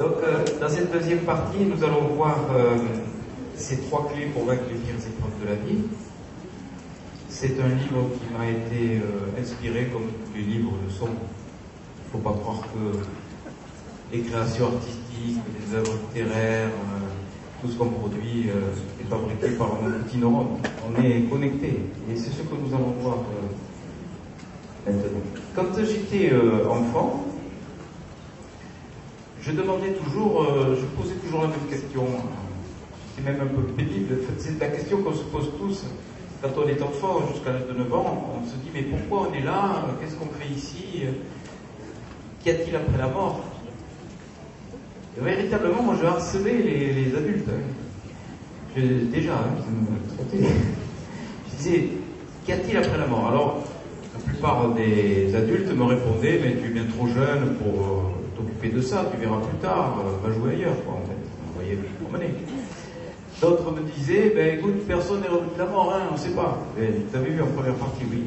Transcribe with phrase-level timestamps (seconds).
[0.00, 2.78] Donc, euh, dans cette deuxième partie, nous allons voir euh,
[3.54, 5.82] ces trois clés pour vaincre les pires épreuves de la vie.
[7.28, 11.04] C'est un livre qui m'a été euh, inspiré, comme tous les livres le sont.
[11.04, 12.96] Il ne faut pas croire que
[14.16, 16.70] les créations artistiques, les œuvres littéraires,
[17.60, 20.56] tout ce qu'on produit est fabriqué par un petit neurone.
[20.88, 21.84] On est connecté.
[22.10, 23.18] Et c'est ce que nous allons voir
[24.86, 25.20] maintenant.
[25.54, 26.32] Quand j'étais
[26.68, 27.26] enfant,
[29.42, 32.04] je demandais toujours, euh, je posais toujours la même question.
[33.16, 34.18] C'est même un peu pénible.
[34.38, 35.84] C'est la question qu'on se pose tous
[36.42, 38.30] quand on est enfant jusqu'à l'âge de 9 ans.
[38.42, 39.86] On se dit, mais pourquoi on est là?
[40.00, 41.04] Qu'est-ce qu'on fait ici?
[42.42, 43.40] Qu'y a-t-il après la mort?
[45.18, 47.48] Véritablement, moi je harcelais les, adultes.
[47.48, 48.80] Hein.
[49.12, 51.88] déjà, hein, je disais,
[52.44, 53.26] qu'y a-t-il après la mort?
[53.26, 53.64] Alors,
[54.14, 58.68] la plupart des adultes me répondaient, mais tu es bien trop jeune pour euh, t'occuper
[58.68, 61.20] de ça, tu verras plus tard, euh, va jouer ailleurs, quoi, en fait.
[61.46, 62.34] Vous voyez, promener.
[63.40, 66.30] D'autres me disaient, ben écoute, personne n'est revenu de la mort, hein, on ne sait
[66.30, 66.58] pas.
[66.76, 68.24] Tu avais vu en première partie, oui.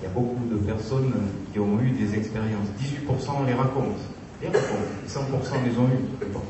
[0.00, 1.12] Il y a beaucoup de personnes
[1.52, 2.66] qui ont eu des expériences.
[2.80, 3.96] 18% les racontent.
[4.42, 4.92] Les racontent.
[5.08, 5.20] 100%
[5.64, 6.42] les ont eues, je pense.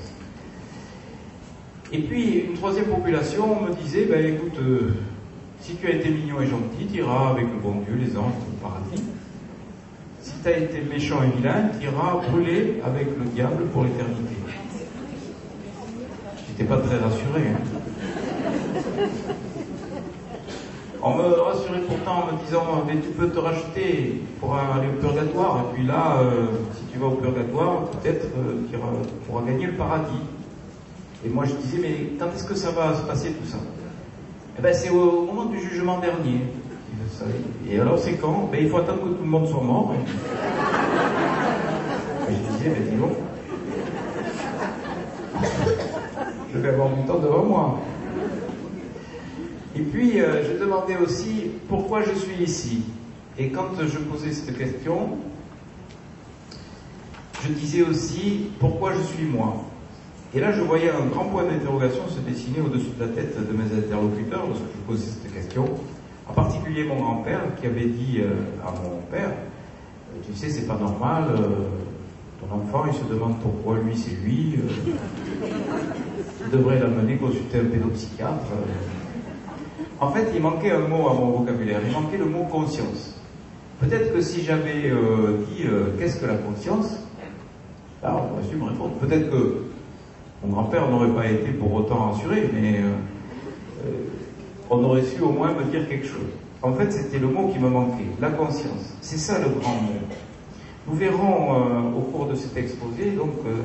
[1.93, 4.95] Et puis, une troisième population me disait, ben écoute, euh,
[5.61, 8.33] si tu as été mignon et gentil, tu iras avec le bon Dieu, les anges,
[8.33, 9.03] au paradis.
[10.27, 14.35] Si tu as été méchant et vilain, tu iras brûler avec le diable pour l'éternité.
[16.49, 17.43] J'étais pas très rassuré.
[17.55, 17.61] Hein.
[21.01, 25.01] On me rassurait pourtant en me disant mais tu peux te racheter pour aller au
[25.01, 28.79] purgatoire et puis là euh, si tu vas au purgatoire peut-être euh, tu
[29.29, 30.23] pourras gagner le paradis.
[31.25, 33.59] Et moi je disais mais quand est-ce que ça va se passer tout ça?
[34.59, 36.41] Eh bien c'est au moment du jugement dernier.
[37.69, 38.49] Et alors c'est quand?
[38.51, 39.95] Ben, Il faut attendre que tout le monde soit mort.
[39.95, 39.99] Et...
[42.33, 43.13] je disais, ben dis donc,
[46.53, 47.81] je vais avoir du temps devant moi.
[49.75, 52.83] Et puis euh, je demandais aussi pourquoi je suis ici.
[53.39, 55.19] Et quand je posais cette question,
[57.43, 59.65] je disais aussi pourquoi je suis moi.
[60.35, 63.53] Et là, je voyais un grand point d'interrogation se dessiner au-dessus de la tête de
[63.53, 65.67] mes interlocuteurs lorsque je posais cette question.
[66.29, 68.35] En particulier mon grand-père qui avait dit euh,
[68.67, 71.69] à mon père, euh, tu sais, c'est pas normal, euh,
[72.41, 74.57] ton enfant il se demande pourquoi lui c'est lui,
[76.45, 78.47] il devrait l'amener consulter un pédopsychiatre.
[80.01, 83.19] En fait, il manquait un mot à mon vocabulaire, il manquait le mot conscience.
[83.81, 84.91] Peut-être que si j'avais
[85.49, 85.65] dit
[85.99, 86.99] qu'est-ce que la conscience,
[88.03, 88.93] là on aurait su me répondre.
[89.01, 89.63] Peut-être que
[90.45, 92.81] mon grand-père n'aurait pas été pour autant assuré, mais
[94.71, 96.31] on aurait su au moins me dire quelque chose.
[96.63, 98.95] En fait, c'était le mot qui me manquait, la conscience.
[99.01, 99.93] C'est ça le grand mot.
[100.89, 103.63] Nous verrons euh, au cours de cet exposé, donc, euh,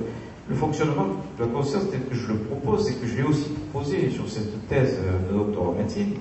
[0.49, 1.07] le fonctionnement
[1.37, 4.27] de la conscience tel que je le propose et que je l'ai aussi proposé sur
[4.27, 4.97] cette thèse
[5.29, 6.13] de doctorat en médecine.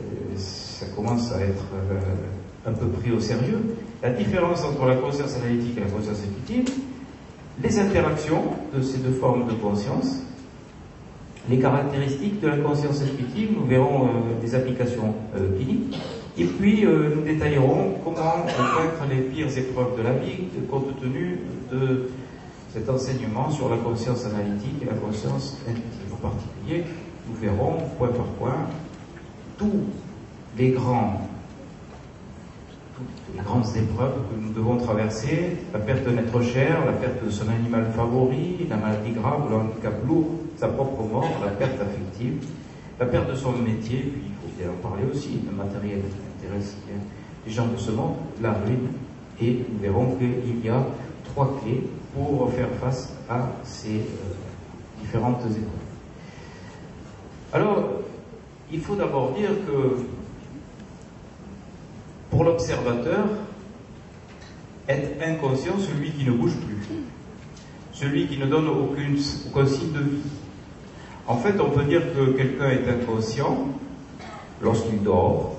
[0.00, 1.64] Euh, ça commence à être
[2.66, 3.76] un peu pris au sérieux.
[4.02, 6.74] La différence entre la conscience analytique et la conscience intuitive,
[7.62, 8.42] les interactions
[8.74, 10.22] de ces deux formes de conscience,
[11.48, 15.98] les caractéristiques de la conscience intuitive, nous verrons euh, des applications euh, cliniques,
[16.36, 21.40] et puis euh, nous détaillerons comment vaincre les pires épreuves de la vie compte tenu
[21.72, 22.10] de
[22.72, 26.12] cet enseignement sur la conscience analytique et la conscience intuitive.
[26.12, 26.84] En particulier,
[27.28, 28.66] nous verrons point par point
[29.56, 29.84] tous
[30.56, 31.28] les grands
[33.34, 37.30] les grandes épreuves que nous devons traverser, la perte d'un être cher, la perte de
[37.30, 42.44] son animal favori, la maladie grave, le handicap lourd, sa propre mort, la perte affective,
[42.98, 46.00] la perte de son métier, puis il faut bien en parler aussi, le matériel
[46.36, 46.76] intéresse
[47.46, 48.88] les gens de ce monde, la ruine,
[49.40, 50.84] et nous verrons qu'il y a
[51.24, 51.84] trois clés
[52.14, 55.88] pour faire face à ces euh, différentes épreuves.
[57.52, 57.84] Alors,
[58.72, 59.96] il faut d'abord dire que
[62.30, 63.24] pour l'observateur,
[64.88, 66.96] être inconscient celui qui ne bouge plus,
[67.92, 69.18] celui qui ne donne aucune,
[69.50, 70.22] aucun signe de vie.
[71.26, 73.68] En fait, on peut dire que quelqu'un est inconscient
[74.62, 75.56] lorsqu'il dort,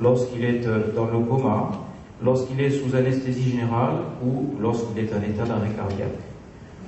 [0.00, 1.70] lorsqu'il est euh, dans le coma,
[2.22, 6.18] lorsqu'il est sous anesthésie générale ou lorsqu'il est en état d'arrêt cardiaque.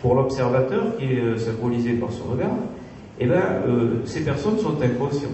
[0.00, 2.56] Pour l'observateur, qui est euh, symbolisé par ce regard,
[3.20, 5.32] eh bien, euh, ces personnes sont inconscientes.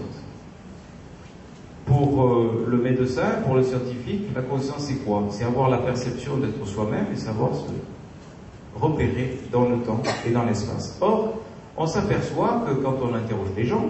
[1.85, 5.23] Pour euh, le médecin, pour le scientifique, la conscience c'est quoi?
[5.29, 7.69] C'est avoir la perception d'être soi-même et savoir se
[8.75, 10.97] repérer dans le temps et dans l'espace.
[10.99, 11.35] Or,
[11.77, 13.85] on s'aperçoit que quand on interroge les gens,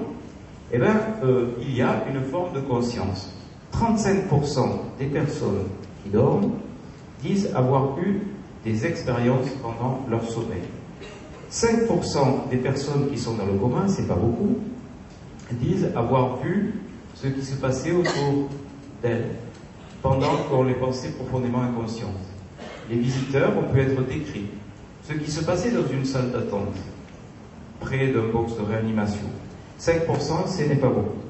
[0.72, 3.32] eh bien, euh, il y a une forme de conscience.
[3.74, 5.64] 35% des personnes
[6.04, 6.52] qui dorment
[7.22, 8.22] disent avoir eu
[8.64, 10.64] des expériences pendant leur sommeil.
[11.52, 14.58] 5% des personnes qui sont dans le coma, c'est pas beaucoup,
[15.52, 16.74] disent avoir vu
[17.16, 18.50] ce qui se passait autour
[19.02, 19.32] d'elles
[20.02, 22.12] pendant qu'on les pensait profondément inconscientes.
[22.90, 24.46] Les visiteurs ont pu être décrits.
[25.08, 26.76] Ce qui se passait dans une salle d'attente,
[27.80, 29.26] près d'un box de réanimation.
[29.80, 31.26] 5%, ce n'est pas beaucoup.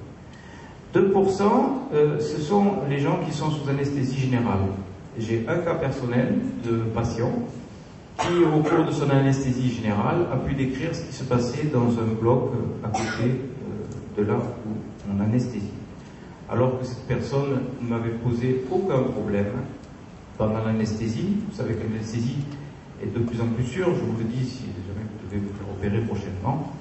[0.94, 1.42] 2%,
[1.94, 4.60] euh, ce sont les gens qui sont sous anesthésie générale.
[5.18, 7.32] J'ai un cas personnel de patient
[8.20, 11.90] qui, au cours de son anesthésie générale, a pu décrire ce qui se passait dans
[12.00, 13.42] un bloc euh, à côté
[14.18, 15.74] de là où on anesthésie.
[16.50, 19.52] Alors que cette personne ne m'avait posé aucun problème
[20.38, 21.38] pendant l'anesthésie.
[21.50, 22.38] Vous savez que l'anesthésie
[23.02, 25.54] est de plus en plus sûre, je vous le dis si jamais vous devez vous
[25.58, 26.72] faire opérer prochainement.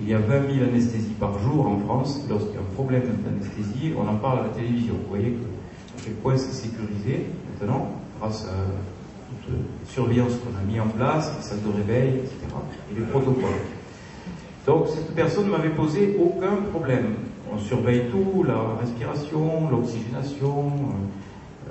[0.00, 2.20] Il y a 20 000 anesthésies par jour en France.
[2.28, 4.94] Lorsqu'il y a un problème d'anesthésie, on en parle à la télévision.
[4.94, 7.26] Vous voyez que, à quel point c'est sécurisé
[7.60, 12.08] maintenant, grâce à toute la surveillance qu'on a mis en place, les salles de réveil,
[12.16, 12.34] etc.,
[12.90, 13.60] et les protocoles.
[14.66, 17.14] Donc cette personne ne m'avait posé aucun problème.
[17.52, 20.72] On surveille tout, la respiration, l'oxygénation,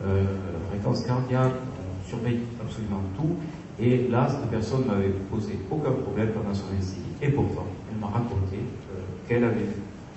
[0.03, 0.23] euh, euh,
[0.53, 3.35] la fréquence cardiaque, on surveille absolument tout.
[3.79, 7.01] Et là, cette personne ne m'avait posé aucun problème pendant son anesthésie.
[7.21, 9.69] Et pourtant, elle m'a raconté euh, qu'elle avait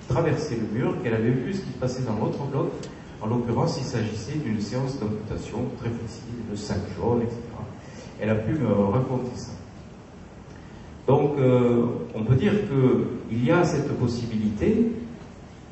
[0.09, 2.71] traversé le mur, qu'elle avait vu ce qui se passait dans l'autre bloc.
[3.21, 7.39] En l'occurrence, il s'agissait d'une séance d'amputation très facile, de 5 jours, etc.
[8.21, 9.51] Elle a pu me raconter ça.
[11.07, 11.85] Donc, euh,
[12.15, 12.53] on peut dire
[13.29, 14.91] qu'il y a cette possibilité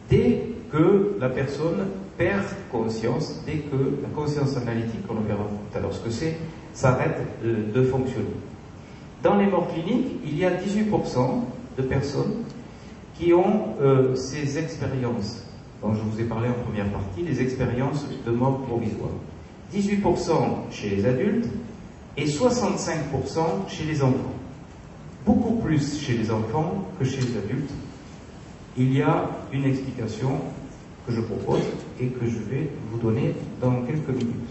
[0.09, 1.87] dès que la personne
[2.17, 6.11] perd conscience, dès que la conscience analytique, on le verra tout à l'heure ce que
[6.11, 6.37] c'est,
[6.73, 8.27] s'arrête de, fonctionner.
[9.23, 11.43] Dans les morts cliniques, il y a 18%
[11.77, 12.43] de personnes
[13.15, 15.43] qui ont euh, ces expériences
[15.81, 19.11] dont je vous ai parlé en première partie, les expériences de mort provisoire.
[19.73, 21.47] 18% chez les adultes
[22.15, 24.33] et 65% chez les enfants.
[25.25, 27.71] Beaucoup plus chez les enfants que chez les adultes.
[28.77, 30.39] Il y a une explication
[31.05, 31.61] que je propose
[31.99, 34.49] et que je vais vous donner dans quelques minutes.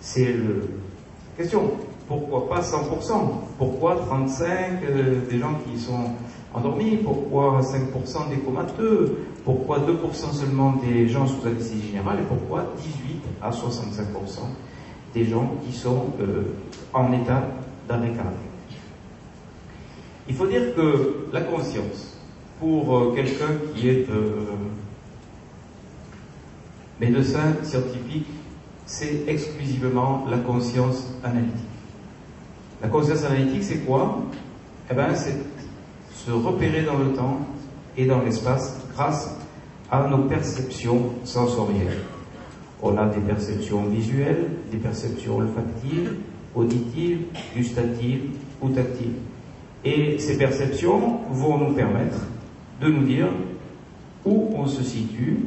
[0.00, 0.68] C'est le
[1.36, 1.72] question.
[2.06, 2.80] Pourquoi pas 100%
[3.58, 6.12] Pourquoi 35 euh, des gens qui sont
[6.54, 6.96] endormis?
[6.96, 9.18] Pourquoi 5% des comateux?
[9.44, 12.20] Pourquoi 2% seulement des gens sous anesthésie générale?
[12.20, 13.58] Et pourquoi 18 à 65%
[15.12, 16.54] des gens qui sont euh,
[16.94, 17.42] en état
[17.86, 18.12] d'arrêt
[20.28, 22.18] Il faut dire que la conscience,
[22.60, 24.44] pour euh, quelqu'un qui est euh,
[27.00, 28.26] médecin scientifique,
[28.84, 31.54] c'est exclusivement la conscience analytique.
[32.82, 34.22] La conscience analytique, c'est quoi?
[34.90, 35.36] Eh bien, c'est
[36.14, 37.38] se repérer dans le temps
[37.96, 39.34] et dans l'espace grâce
[39.90, 41.98] à nos perceptions sensorielles.
[42.82, 46.14] On a des perceptions visuelles, des perceptions olfactives,
[46.54, 47.20] auditives,
[47.54, 48.30] gustatives
[48.60, 49.14] ou tactiles.
[49.84, 52.18] Et ces perceptions vont nous permettre
[52.80, 53.28] de nous dire
[54.24, 55.38] où on se situe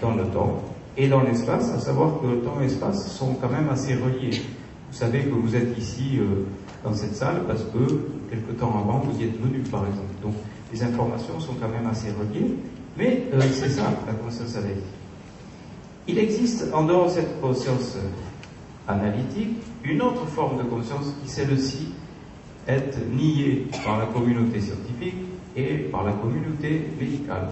[0.00, 0.62] dans le temps
[0.96, 4.42] et dans l'espace, à savoir que le temps et l'espace sont quand même assez reliés.
[4.90, 6.44] Vous savez que vous êtes ici euh,
[6.84, 7.78] dans cette salle parce que
[8.28, 10.12] quelque temps avant vous y êtes venu par exemple.
[10.22, 10.34] Donc
[10.72, 12.54] les informations sont quand même assez reliées,
[12.98, 14.84] mais euh, c'est ça la conscience analytique.
[16.08, 17.96] Il existe en dehors de cette conscience
[18.88, 21.88] analytique une autre forme de conscience qui celle-ci
[22.66, 25.14] est niée par la communauté scientifique
[25.56, 27.48] et par la communauté médicale.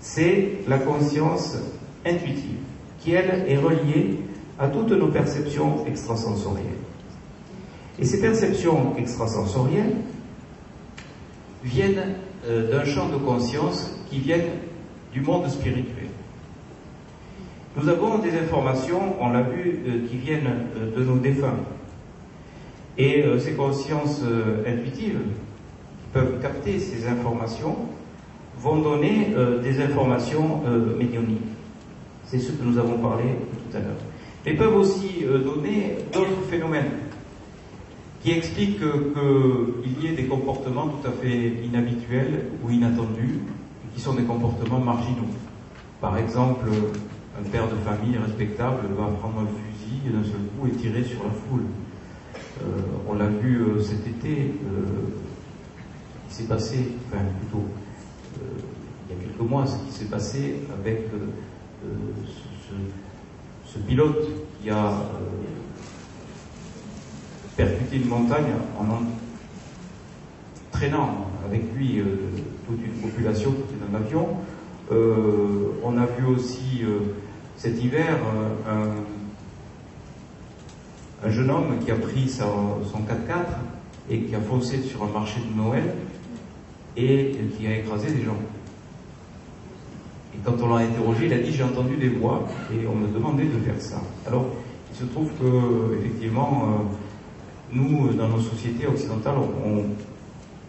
[0.00, 1.56] C'est la conscience
[2.04, 2.58] intuitive,
[3.00, 4.18] qui elle est reliée
[4.58, 6.66] à toutes nos perceptions extrasensorielles.
[7.98, 9.96] Et ces perceptions extrasensorielles
[11.62, 14.50] viennent euh, d'un champ de conscience qui viennent
[15.12, 16.08] du monde spirituel.
[17.76, 21.56] Nous avons des informations, on l'a vu, euh, qui viennent euh, de nos défunts.
[22.98, 27.76] Et euh, ces consciences euh, intuitives qui peuvent capter ces informations
[28.58, 30.60] vont donner euh, des informations
[30.98, 31.40] médioniques.
[32.24, 33.96] C'est ce que nous avons parlé tout à l'heure.
[34.44, 36.90] Mais peuvent aussi donner d'autres phénomènes
[38.22, 43.40] qui expliquent qu'il y ait des comportements tout à fait inhabituels ou inattendus,
[43.94, 45.28] qui sont des comportements marginaux.
[46.00, 46.66] Par exemple,
[47.38, 51.22] un père de famille respectable va prendre un fusil d'un seul coup et tirer sur
[51.24, 51.64] la foule.
[52.60, 52.64] Euh,
[53.08, 55.08] on l'a vu euh, cet été, euh,
[56.28, 57.64] il s'est passé, enfin plutôt,
[59.08, 61.08] il y a quelques mois, ce qui s'est passé avec
[63.66, 64.28] ce, pilote
[64.60, 64.92] qui a
[67.56, 69.02] percuté une montagne en
[70.70, 72.02] traînant avec lui
[72.66, 74.28] toute une population qui était dans l'avion.
[75.82, 76.82] on a vu aussi
[77.56, 78.18] cet hiver
[78.68, 79.21] un
[81.24, 85.40] un jeune homme qui a pris son 4x4 et qui a foncé sur un marché
[85.40, 85.94] de Noël
[86.96, 88.36] et qui a écrasé des gens.
[90.34, 93.08] Et quand on l'a interrogé, il a dit j'ai entendu des voix et on me
[93.08, 94.00] demandait de faire ça.
[94.26, 94.46] Alors,
[94.90, 99.84] il se trouve que effectivement, euh, nous, dans nos sociétés occidentales, on,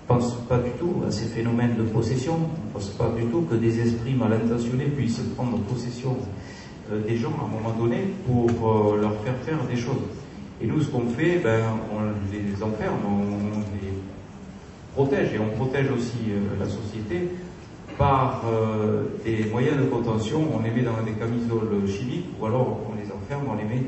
[0.05, 2.33] pense pas du tout à ces phénomènes de possession.
[2.35, 6.17] On pense pas du tout que des esprits mal intentionnés puissent prendre possession
[6.91, 10.03] euh, des gens à un moment donné pour euh, leur faire faire des choses.
[10.63, 11.99] Et nous, ce qu'on fait, ben, on
[12.31, 13.91] les enferme, on les
[14.93, 16.19] protège et on protège aussi
[16.57, 17.27] la société
[17.97, 22.79] par euh, des moyens de contention, on les met dans des camisoles chimiques ou alors
[22.89, 23.83] on les enferme, on les met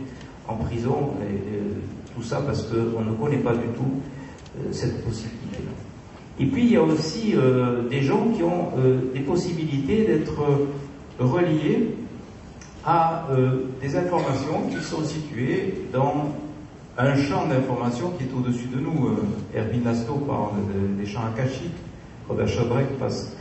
[0.48, 4.00] en prison, et, tout ça parce qu'on ne connaît pas du tout
[4.58, 5.72] euh, cette possibilité-là.
[6.40, 8.72] Et puis il y a aussi euh, des gens qui ont
[9.14, 10.34] des possibilités d'être
[11.20, 11.96] reliés
[12.86, 13.28] à
[13.82, 16.36] des informations qui sont situées dans
[16.98, 19.18] un champ d'information qui est au-dessus de nous.
[19.56, 20.52] Erwin Nasto parle
[20.98, 21.76] des champs akashiques,
[22.28, 23.36] Robert Chabrec passe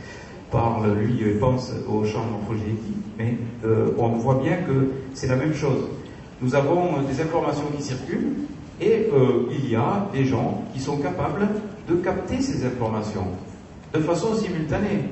[0.51, 5.53] parle, lui, pense au champ morphogénétique, mais euh, on voit bien que c'est la même
[5.53, 5.89] chose.
[6.41, 8.33] Nous avons des informations qui circulent
[8.79, 11.47] et euh, il y a des gens qui sont capables
[11.89, 13.27] de capter ces informations
[13.93, 15.09] de façon simultanée,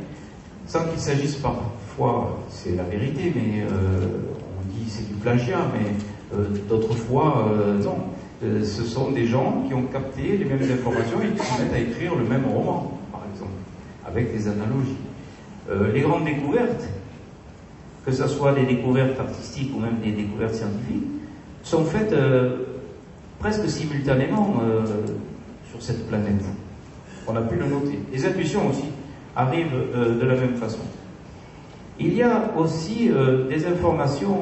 [0.67, 4.07] sans qu'il s'agisse parfois, c'est la vérité, mais euh,
[4.59, 5.91] on dit c'est du plagiat, mais
[6.67, 7.51] d'autres fois,
[7.83, 7.97] non.
[8.41, 11.79] Ce sont des gens qui ont capté les mêmes informations et qui se mettent à
[11.79, 13.51] écrire le même roman, par exemple,
[14.05, 14.97] avec des analogies.
[15.69, 16.89] Euh, les grandes découvertes,
[18.05, 21.07] que ce soit des découvertes artistiques ou même des découvertes scientifiques,
[21.63, 22.57] sont faites euh,
[23.39, 24.83] presque simultanément euh,
[25.71, 26.43] sur cette planète.
[27.27, 27.99] On a pu le noter.
[28.11, 28.89] Les intuitions aussi
[29.35, 30.81] arrivent de la même façon.
[31.97, 33.09] Il y a aussi
[33.49, 34.37] des informations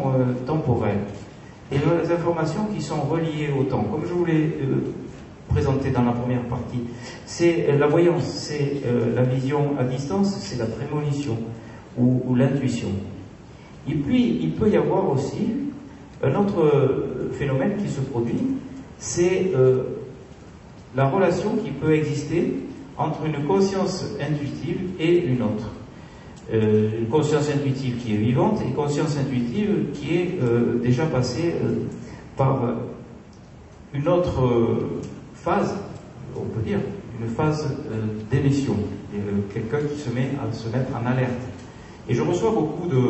[0.47, 1.05] temporelles
[1.71, 3.83] et des informations qui sont reliées au temps.
[3.83, 4.57] Comme je vous l'ai
[5.51, 6.79] présenté dans la première partie.
[7.25, 11.37] C'est euh, la voyance, c'est euh, la vision à distance, c'est la prémonition
[11.97, 12.87] ou, l'intuition.
[13.87, 15.49] Et puis, il peut y avoir aussi
[16.23, 18.39] un autre euh, phénomène qui se produit,
[18.97, 19.51] c'est
[20.95, 22.53] la relation qui peut exister
[22.97, 25.71] entre une conscience intuitive et une autre.
[26.51, 30.39] Une conscience intuitive qui est vivante et une conscience intuitive qui est
[30.83, 31.55] déjà passée
[32.35, 32.59] par
[33.93, 34.41] une autre
[35.33, 35.75] phase,
[36.35, 36.79] on peut dire,
[37.21, 38.75] une phase euh, d'émission.
[39.13, 39.17] Euh,
[39.53, 41.31] quelqu'un qui se met à se mettre en alerte.
[42.07, 43.03] Et je reçois beaucoup de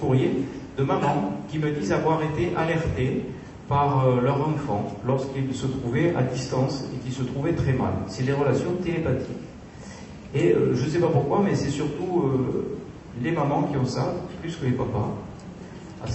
[0.00, 0.32] courriers
[0.76, 3.24] de mamans qui me disent avoir été alertées
[3.68, 7.92] par euh, leur enfant lorsqu'il se trouvait à distance et qui se trouvait très mal.
[8.06, 9.36] C'est des relations télépathiques.
[10.34, 12.24] Et je ne sais pas pourquoi, mais c'est surtout
[13.22, 15.14] les mamans qui ont ça, plus que les papas.
[16.02, 16.06] Ah,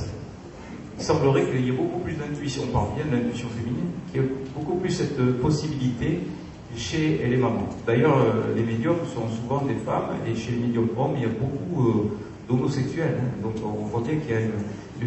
[0.98, 4.22] il semblerait qu'il y ait beaucoup plus d'intuition, on parle bien de l'intuition féminine, qu'il
[4.22, 6.20] y ait beaucoup plus cette possibilité
[6.76, 7.68] chez les mamans.
[7.86, 11.26] D'ailleurs, euh, les médiums sont souvent des femmes, et chez les médiums hommes, il y
[11.26, 13.18] a beaucoup euh, d'homosexuels.
[13.20, 13.42] Hein.
[13.44, 14.52] Donc on voit bien qu'il y a une,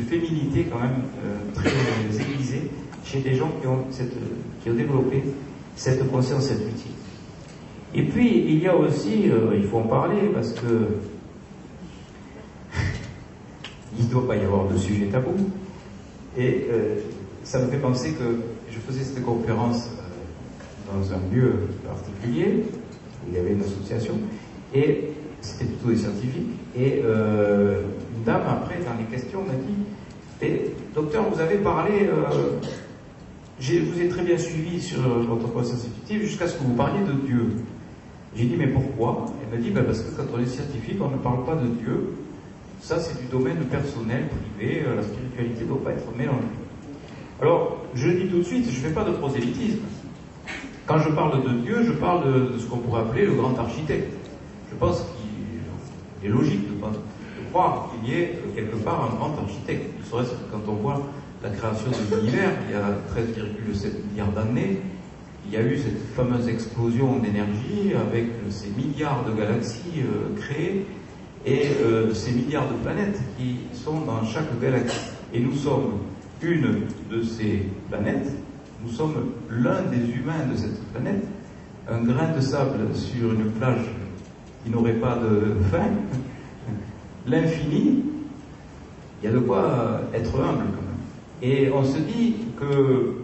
[0.01, 1.71] féminité quand même euh, très
[2.21, 2.69] aiguisée
[3.05, 3.85] chez des gens qui ont,
[4.61, 5.23] qui ont développé
[5.77, 6.91] cette conscience intuitive.
[7.97, 10.89] Et puis, il y a aussi, il faut en parler, parce que
[13.99, 15.35] il ne doit pas y avoir de sujet tabou,
[16.37, 16.97] et euh,
[17.45, 18.41] ça me fait penser que
[18.73, 21.53] je faisais cette conférence euh, dans un lieu
[21.87, 24.15] particulier, où il y avait une association,
[24.75, 25.11] et
[25.41, 27.83] c'était plutôt des scientifiques, et euh,
[28.17, 29.77] une dame, après, dans les questions, m'a dit,
[30.97, 32.11] docteur, vous avez parlé,
[33.61, 37.05] je vous ai très bien suivi sur votre conscience intuitive jusqu'à ce que vous parliez
[37.07, 37.47] de Dieu.
[38.37, 39.27] J'ai dit, mais pourquoi?
[39.43, 41.67] Elle m'a dit, ben, parce que quand on est scientifique, on ne parle pas de
[41.67, 42.15] Dieu,
[42.81, 46.45] ça, c'est du domaine personnel, privé, euh, la spiritualité ne doit pas être mélangée.
[47.41, 49.85] Alors, je dis tout de suite, je ne fais pas de prosélytisme.
[50.87, 54.13] Quand je parle de Dieu, je parle de, ce qu'on pourrait appeler le grand architecte.
[54.71, 56.75] Je pense qu'il est logique de,
[57.51, 59.99] croire qu'il y ait euh, quelque part un grand architecte.
[59.99, 61.01] Ne serait-ce que quand on voit
[61.43, 64.81] la création de l'univers, il y a 13,7 milliards d'années,
[65.47, 70.87] il y a eu cette fameuse explosion d'énergie avec ces milliards de galaxies euh, créées,
[71.47, 75.11] et euh, ces milliards de planètes qui sont dans chaque galaxie.
[75.33, 75.99] Et nous sommes
[76.43, 78.31] une de ces planètes,
[78.83, 81.25] nous sommes l'un des humains de cette planète,
[81.89, 83.87] un grain de sable sur une plage
[84.65, 85.91] qui n'aurait pas de fin,
[87.27, 88.05] l'infini,
[89.23, 91.43] il y a de quoi être humble quand même.
[91.43, 93.24] Et on se dit que,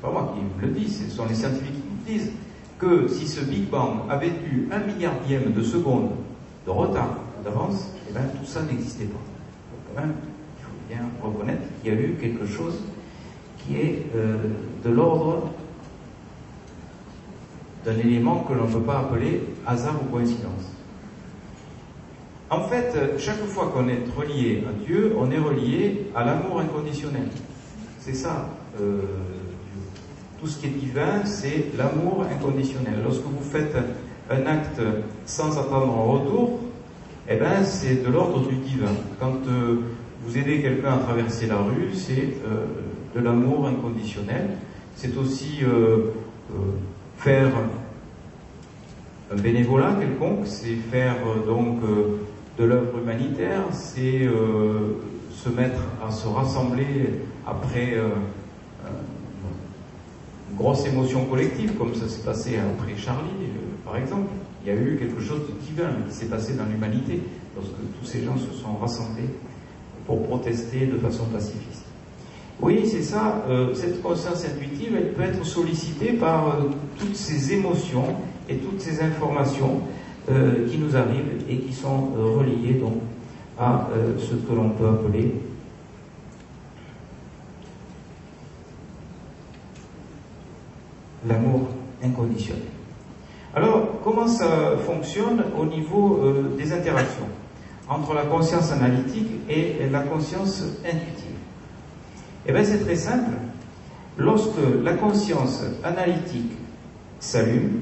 [0.00, 1.74] c'est pas moi qui le dis, ce sont les scientifiques
[2.06, 2.32] qui disent,
[2.78, 6.12] que si ce Big Bang avait eu un milliardième de seconde
[6.64, 9.18] de retard d'avance, eh bien, tout ça n'existait pas.
[9.18, 10.14] Donc, quand même,
[10.58, 12.80] il faut bien reconnaître qu'il y a eu quelque chose
[13.58, 14.36] qui est euh,
[14.82, 15.50] de l'ordre
[17.84, 20.72] d'un élément que l'on ne peut pas appeler hasard ou coïncidence.
[22.48, 27.28] En fait, chaque fois qu'on est relié à Dieu, on est relié à l'amour inconditionnel.
[28.00, 28.48] C'est ça.
[28.80, 29.02] Euh,
[30.40, 32.94] tout ce qui est divin, c'est l'amour inconditionnel.
[33.04, 33.76] Lorsque vous faites
[34.30, 34.80] un acte
[35.26, 36.60] sans attendre un retour,
[37.28, 38.92] eh ben, c'est de l'ordre du divin.
[39.18, 39.76] Quand euh,
[40.24, 42.64] vous aidez quelqu'un à traverser la rue, c'est euh,
[43.14, 44.50] de l'amour inconditionnel.
[44.96, 46.12] C'est aussi euh,
[47.18, 47.52] faire
[49.30, 51.16] un bénévolat quelconque, c'est faire
[51.46, 51.78] donc
[52.58, 54.28] de l'œuvre humanitaire, c'est
[55.32, 57.96] se mettre à se rassembler après
[60.60, 63.30] grosse émotion collective, comme ça s'est passé après Charlie,
[63.84, 64.28] par exemple.
[64.62, 67.22] Il y a eu quelque chose de divin qui s'est passé dans l'humanité
[67.56, 69.30] lorsque tous ces gens se sont rassemblés
[70.06, 71.84] pour protester de façon pacifiste.
[72.60, 76.52] Oui, c'est ça, euh, cette conscience intuitive, elle peut être sollicitée par euh,
[76.98, 78.16] toutes ces émotions
[78.50, 79.80] et toutes ces informations
[80.30, 82.98] euh, qui nous arrivent et qui sont reliées donc
[83.58, 83.88] à
[84.18, 85.34] ce que l'on peut appeler
[91.26, 91.68] l'amour
[92.02, 92.62] inconditionnel.
[93.54, 97.26] Alors, comment ça fonctionne au niveau euh, des interactions
[97.88, 101.36] entre la conscience analytique et la conscience intuitive?
[102.46, 103.32] Eh bien, c'est très simple.
[104.16, 106.52] Lorsque la conscience analytique
[107.18, 107.80] s'allume,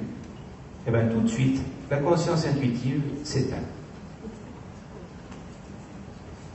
[0.86, 3.56] eh bien, tout de suite, la conscience intuitive s'éteint.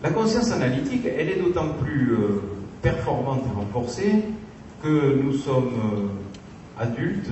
[0.01, 2.41] La conscience analytique, elle est d'autant plus euh,
[2.81, 4.15] performante et renforcée
[4.81, 6.07] que nous sommes euh,
[6.79, 7.29] adultes,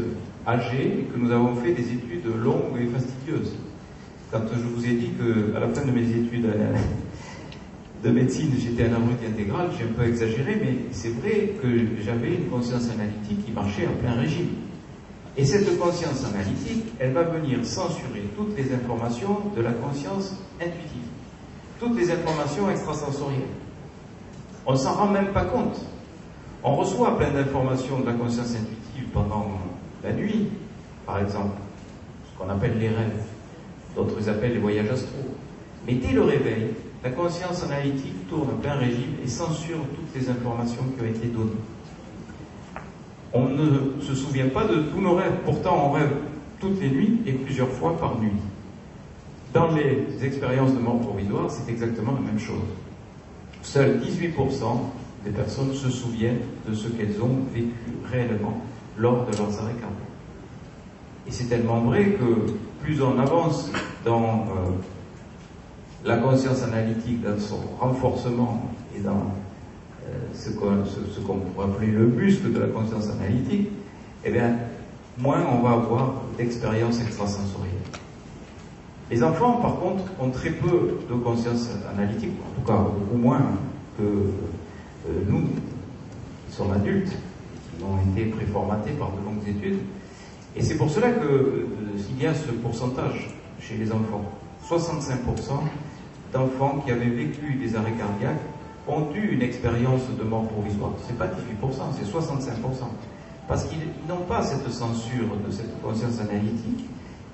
[0.48, 3.54] âgés et que nous avons fait des études longues et fastidieuses.
[4.32, 6.74] Quand je vous ai dit qu'à la fin de mes études euh,
[8.04, 11.68] de médecine, j'étais un abruti intégral, j'ai un peu exagéré, mais c'est vrai que
[12.04, 14.50] j'avais une conscience analytique qui marchait en plein régime.
[15.38, 21.08] Et cette conscience analytique, elle va venir censurer toutes les informations de la conscience intuitive,
[21.80, 23.42] toutes les informations extrasensorielles.
[24.66, 25.80] On ne s'en rend même pas compte.
[26.64, 28.81] On reçoit plein d'informations de la conscience intuitive
[29.14, 29.60] pendant
[30.04, 30.48] la nuit,
[31.06, 31.58] par exemple,
[32.26, 33.24] ce qu'on appelle les rêves,
[33.96, 35.36] d'autres appellent les voyages astraux.
[35.88, 36.68] Mais dès le réveil,
[37.04, 41.28] la conscience analytique tourne en plein régime et censure toutes les informations qui ont été
[41.28, 41.52] données.
[43.34, 46.12] On ne se souvient pas de tous nos rêves, pourtant on rêve
[46.60, 48.32] toutes les nuits et plusieurs fois par nuit.
[49.54, 52.62] Dans les expériences de mort provisoire, c'est exactement la même chose.
[53.64, 54.64] Seuls 18%
[55.26, 57.72] des personnes se souviennent de ce qu'elles ont vécu
[58.10, 58.62] réellement
[59.02, 59.76] lors de leurs arrêts.
[61.28, 63.72] Et c'est tellement vrai que plus on avance
[64.06, 64.72] dans euh,
[66.06, 69.34] la conscience analytique, dans son renforcement et dans
[70.08, 73.70] euh, ce qu'on pourrait appeler le muscle de la conscience analytique,
[74.24, 74.56] eh bien,
[75.18, 77.76] moins on va avoir d'expérience extrasensorielle.
[79.10, 83.42] Les enfants, par contre, ont très peu de conscience analytique, en tout cas beaucoup moins
[83.98, 87.14] que euh, nous, qui sommes adultes
[87.84, 89.80] ont été préformatés par de longues études.
[90.56, 94.24] Et c'est pour cela qu'il euh, y a ce pourcentage chez les enfants.
[94.68, 94.78] 65%
[96.34, 98.42] d'enfants qui avaient vécu des arrêts cardiaques
[98.88, 100.92] ont eu une expérience de mort provisoire.
[101.08, 101.32] C'est pas 18%,
[101.98, 102.56] c'est 65%.
[103.48, 106.86] Parce qu'ils n'ont pas cette censure de cette conscience analytique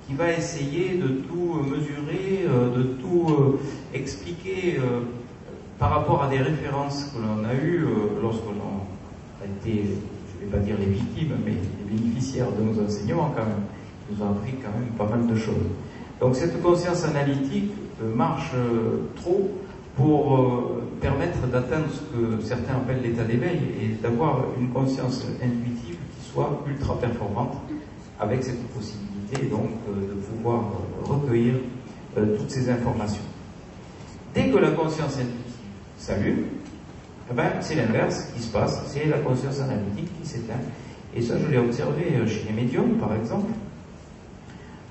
[0.07, 3.59] qui va essayer de tout mesurer, euh, de tout euh,
[3.93, 4.79] expliquer
[5.79, 7.85] par rapport à des références que l'on a eues
[8.21, 8.81] lorsque l'on
[9.41, 9.83] a été
[10.39, 13.65] je ne vais pas dire les victimes, mais les bénéficiaires de nos enseignements quand même,
[14.09, 15.55] nous ont appris quand même pas mal de choses.
[16.19, 17.71] Donc cette conscience analytique
[18.01, 19.51] euh, marche euh, trop
[19.95, 25.97] pour euh, permettre d'atteindre ce que certains appellent l'état d'éveil et d'avoir une conscience intuitive
[26.19, 27.57] qui soit ultra performante
[28.19, 30.71] avec cette possibilité donc de pouvoir
[31.03, 31.55] recueillir
[32.15, 33.21] toutes ces informations.
[34.33, 35.47] Dès que la conscience intuitive
[35.97, 36.45] s'allume,
[37.29, 40.61] eh ben, c'est l'inverse qui se passe, c'est la conscience analytique qui s'éteint.
[41.15, 43.51] Et ça, je l'ai observé euh, chez les médiums, par exemple.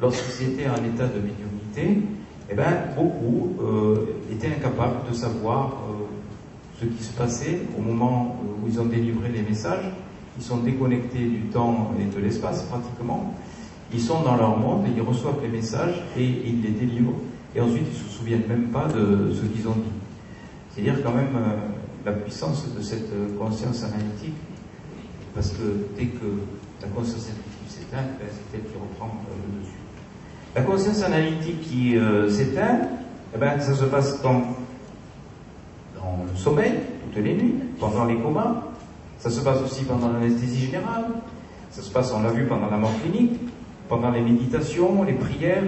[0.02, 2.02] Lorsqu'ils étaient en état de médiumnité,
[2.50, 6.04] eh ben, beaucoup euh, étaient incapables de savoir euh,
[6.80, 9.90] ce qui se passait au moment où ils ont délivré les messages.
[10.36, 13.34] Ils sont déconnectés du temps et de l'espace pratiquement.
[13.94, 17.14] Ils sont dans leur monde, ils reçoivent les messages et ils les délivrent.
[17.54, 19.92] Et ensuite, ils ne se souviennent même pas de ce qu'ils ont dit.
[20.74, 21.30] C'est-à-dire quand même
[22.06, 24.36] la puissance de cette conscience analytique,
[25.34, 26.24] parce que dès que
[26.80, 29.72] la conscience analytique s'éteint, ben, c'est elle qui reprend euh, le dessus.
[30.54, 32.78] La conscience analytique qui euh, s'éteint,
[33.34, 34.40] eh ben, ça se passe dans,
[35.96, 36.74] dans le sommeil,
[37.12, 38.62] toutes les nuits, pendant les comas,
[39.18, 41.06] Ça se passe aussi pendant l'anesthésie générale,
[41.70, 43.40] ça se passe, on l'a vu, pendant la mort clinique,
[43.88, 45.64] pendant les méditations, les prières,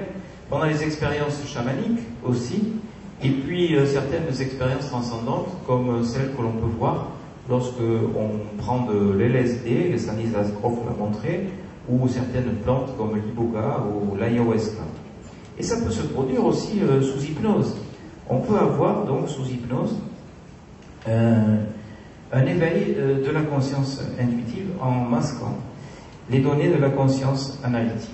[0.49, 2.75] pendant les expériences chamaniques aussi,
[3.23, 7.09] et puis euh, certaines expériences transcendantes comme celles que l'on peut voir
[7.49, 11.49] lorsque on prend de l'LSD, le Stanislas Grof l'a montré,
[11.89, 14.83] ou certaines plantes comme l'iboga ou l'ayahuasca.
[15.59, 17.75] Et ça peut se produire aussi euh, sous hypnose.
[18.29, 19.97] On peut avoir donc sous hypnose
[21.09, 21.57] euh,
[22.33, 25.57] un éveil euh, de la conscience intuitive en masquant
[26.31, 28.11] les données de la conscience analytique.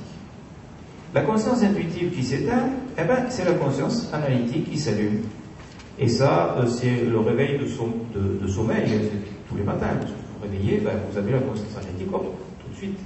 [1.12, 5.22] La conscience intuitive qui s'éteint, eh ben, c'est la conscience analytique qui s'allume.
[5.98, 7.66] Et ça, c'est le réveil de,
[8.48, 8.84] sommeil
[9.48, 9.86] tous les matins.
[10.00, 12.98] Quand vous vous réveillez, ben, vous avez la conscience analytique tout de suite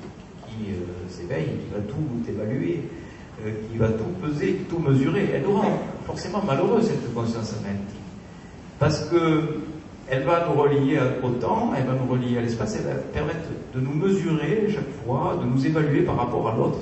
[0.46, 0.72] qui
[1.08, 2.82] s'éveille, qui va tout évaluer,
[3.44, 5.66] euh, qui va tout peser, tout mesurer, elle aura
[6.06, 8.00] forcément malheureux cette conscience analytique.
[8.80, 9.60] Parce que
[10.10, 13.46] elle va nous relier au temps, elle va nous relier à l'espace, elle va permettre
[13.74, 16.78] de nous mesurer chaque fois, de nous évaluer par rapport à l'autre.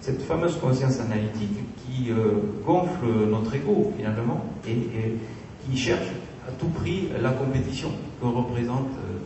[0.00, 4.88] Cette fameuse conscience analytique qui euh, gonfle notre ego finalement et,
[5.64, 6.08] qui cherche
[6.48, 9.18] à tout prix la compétition que représente euh,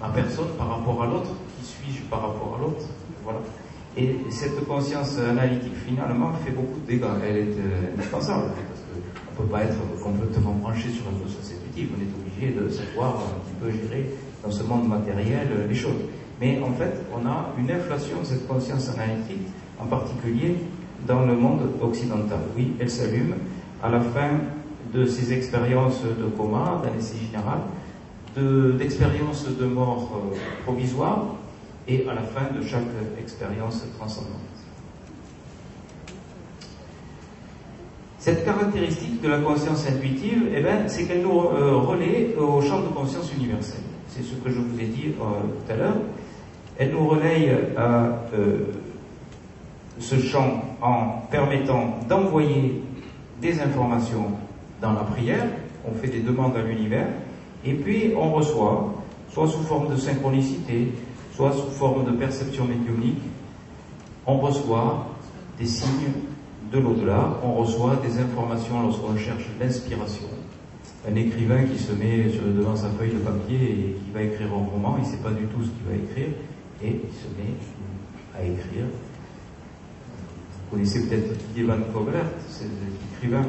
[0.00, 2.86] ma personne par rapport à l'autre, qui suis-je par rapport à l'autre?
[3.24, 3.40] Voilà.
[3.96, 7.16] Et cette conscience analytique, finalement, fait beaucoup de dégâts.
[7.26, 11.50] Elle est euh, indispensable, parce qu'on ne peut pas être complètement branché sur la conscience
[11.50, 11.88] intuitive.
[11.96, 14.10] On est obligé de savoir un petit peu gérer
[14.44, 16.02] dans ce monde matériel euh, les choses.
[16.40, 19.48] Mais en fait, on a une inflation de cette conscience analytique,
[19.80, 20.56] en particulier
[21.06, 22.40] dans le monde occidental.
[22.56, 23.34] Oui, elle s'allume
[23.82, 24.30] à la fin
[24.92, 27.60] de ces expériences de coma, d'anesthésie générale,
[28.78, 31.36] d'expériences de, mort euh, provisoire,
[31.88, 32.82] et à la fin de chaque
[33.18, 34.32] expérience transcendante.
[38.18, 42.80] Cette caractéristique de la conscience intuitive, eh ben, c'est qu'elle nous euh, relaie au champ
[42.80, 43.82] de conscience universelle.
[44.08, 45.96] C'est ce que je vous ai dit euh, tout à l'heure.
[46.76, 48.22] Elle nous relaye à
[49.98, 52.82] ce champ en permettant d'envoyer
[53.40, 54.26] des informations
[54.80, 55.46] dans la prière.
[55.88, 57.08] On fait des demandes à l'univers
[57.64, 58.94] et puis on reçoit,
[59.30, 60.92] soit sous forme de synchronicité,
[61.32, 63.22] soit sous forme de perception médiumnique,
[64.26, 65.06] on reçoit
[65.58, 66.12] des signes
[66.72, 70.26] de l'au-delà, on reçoit des informations lorsqu'on cherche l'inspiration.
[71.08, 72.24] Un écrivain qui se met
[72.56, 75.30] devant sa feuille de papier et qui va écrire un roman, il ne sait pas
[75.30, 76.34] du tout ce qu'il va écrire,
[76.82, 77.54] et il se met
[78.36, 78.86] à écrire.
[80.70, 82.66] Vous connaissez peut-être Didier Van Kovlert, c'est
[83.14, 83.42] écrivain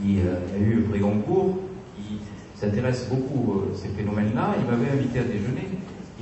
[0.00, 1.58] qui euh, a eu le prix Goncourt,
[1.96, 2.18] qui
[2.56, 4.54] s'intéresse beaucoup à ces phénomènes-là.
[4.58, 5.68] Il m'avait invité à déjeuner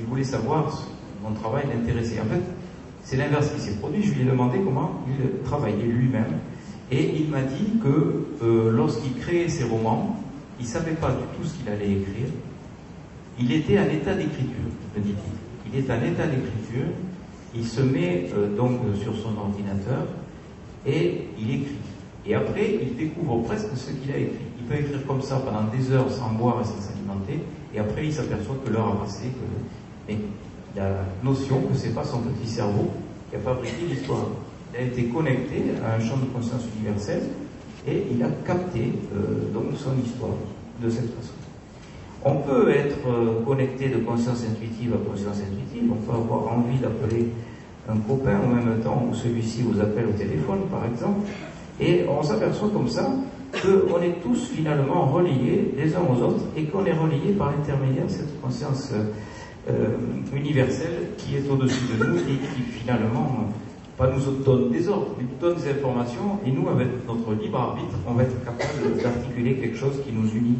[0.01, 0.83] il voulait savoir
[1.23, 2.19] mon travail l'intéressait.
[2.19, 2.41] En fait,
[3.03, 4.01] c'est l'inverse qui s'est produit.
[4.01, 6.39] Je lui ai demandé comment il travaillait lui-même.
[6.91, 10.17] Et il m'a dit que euh, lorsqu'il créait ses romans,
[10.59, 12.27] il ne savait pas du tout ce qu'il allait écrire.
[13.39, 15.71] Il était en état d'écriture, me dit-il.
[15.71, 16.87] Il est en état d'écriture.
[17.55, 20.07] Il se met euh, donc sur son ordinateur
[20.85, 21.75] et il écrit.
[22.25, 24.45] Et après, il découvre presque ce qu'il a écrit.
[24.59, 27.39] Il peut écrire comme ça pendant des heures sans boire et sans s'alimenter.
[27.73, 30.17] Et après, il s'aperçoit que l'heure a passé, que mais
[30.75, 32.91] la notion que c'est pas son petit cerveau
[33.29, 34.27] qui a fabriqué l'histoire.
[34.73, 37.23] Il a été connecté à un champ de conscience universel
[37.87, 40.31] et il a capté euh, donc son histoire
[40.81, 41.40] de cette façon.
[42.23, 46.77] On peut être euh, connecté de conscience intuitive à conscience intuitive, on peut avoir envie
[46.77, 47.27] d'appeler
[47.89, 51.27] un copain en même temps où celui-ci vous appelle au téléphone par exemple,
[51.79, 53.11] et on s'aperçoit comme ça
[53.53, 58.05] qu'on est tous finalement reliés les uns aux autres et qu'on est reliés par l'intermédiaire
[58.05, 59.05] de cette conscience euh,
[59.69, 63.49] euh, universel qui est au-dessus de nous et qui finalement
[63.97, 66.39] pas nous donne des ordres, mais nous donne des informations.
[66.45, 70.27] Et nous, avec notre libre arbitre, on va être capable d'articuler quelque chose qui nous
[70.29, 70.57] unit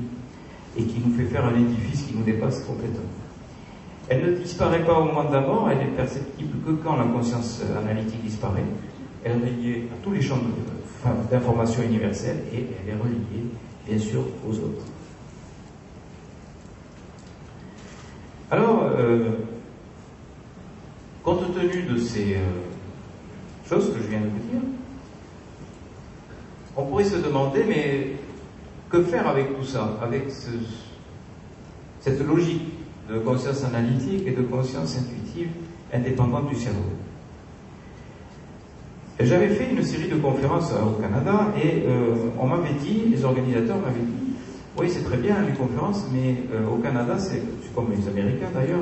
[0.78, 3.10] et qui nous fait faire un édifice qui nous dépasse complètement.
[4.10, 7.06] Elle ne disparaît pas au moment de la mort, elle est perceptible que quand la
[7.06, 8.64] conscience analytique disparaît.
[9.24, 10.40] Elle est reliée à tous les champs
[11.30, 13.46] d'information universelle et elle est reliée,
[13.88, 14.86] bien sûr, aux autres.
[18.50, 19.30] Alors, euh,
[21.24, 22.40] compte tenu de ces euh,
[23.70, 24.62] choses que je viens de vous dire,
[26.76, 28.08] on pourrait se demander, mais
[28.92, 30.26] que faire avec tout ça, avec
[32.00, 32.64] cette logique
[33.10, 35.50] de conscience analytique et de conscience intuitive
[35.94, 36.80] indépendante du cerveau?
[39.20, 43.78] J'avais fait une série de conférences au Canada et euh, on m'avait dit, les organisateurs
[43.78, 44.34] m'avaient dit,
[44.80, 47.42] oui, c'est très bien les conférences, mais euh, au Canada, c'est
[47.76, 48.80] comme les Américains d'ailleurs,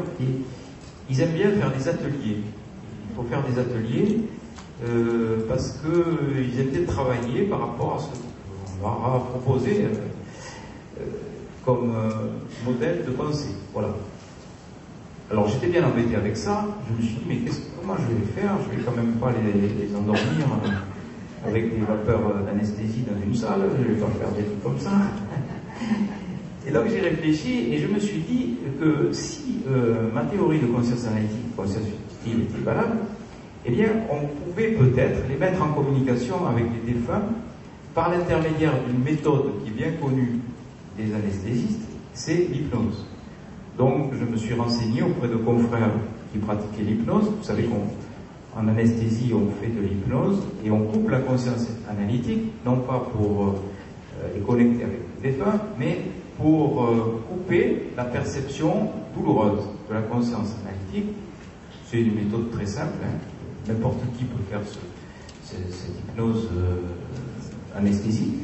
[1.10, 2.38] ils, aiment bien faire des ateliers.
[2.38, 4.20] Il faut faire des ateliers
[4.88, 8.29] euh, parce qu'ils aiment bien travailler par rapport à ce
[8.82, 11.04] qu'on leur a proposé euh,
[11.66, 11.94] comme
[12.66, 13.56] modèle de pensée.
[13.74, 13.90] Voilà.
[15.32, 16.66] Alors j'étais bien embêté avec ça.
[16.88, 18.56] Je me suis dit, mais comment je vais faire?
[18.66, 23.62] Je vais quand même pas les, endormir euh, avec des vapeurs d'anesthésie dans une salle.
[23.78, 24.92] Je vais pas faire des trucs comme ça.
[26.68, 30.68] Et donc j'ai réfléchi et je me suis dit que si euh, ma théorie de
[30.68, 31.88] conscience analytique, conscience
[32.28, 32.98] était valable,
[33.66, 37.24] eh bien on pouvait peut-être les mettre en communication avec les défunts
[37.94, 40.40] par l'intermédiaire d'une méthode qui est bien connue
[40.98, 41.82] des anesthésistes,
[42.14, 43.06] c'est l'hypnose.
[43.78, 45.92] Donc je me suis renseigné auprès de confrères
[46.32, 47.32] qui pratiquaient l'hypnose.
[47.38, 52.78] Vous savez qu'en anesthésie, on fait de l'hypnose et on coupe la conscience analytique, non
[52.78, 53.44] pas pour
[54.22, 56.00] euh, les connecter avec les défunts, mais
[56.38, 61.16] pour euh, couper la perception douloureuse de la conscience analytique.
[61.86, 63.18] C'est une méthode très simple, hein.
[63.68, 64.62] n'importe qui peut faire
[65.44, 65.60] cette,
[66.10, 66.76] hypnose euh,
[67.76, 68.36] anesthésique.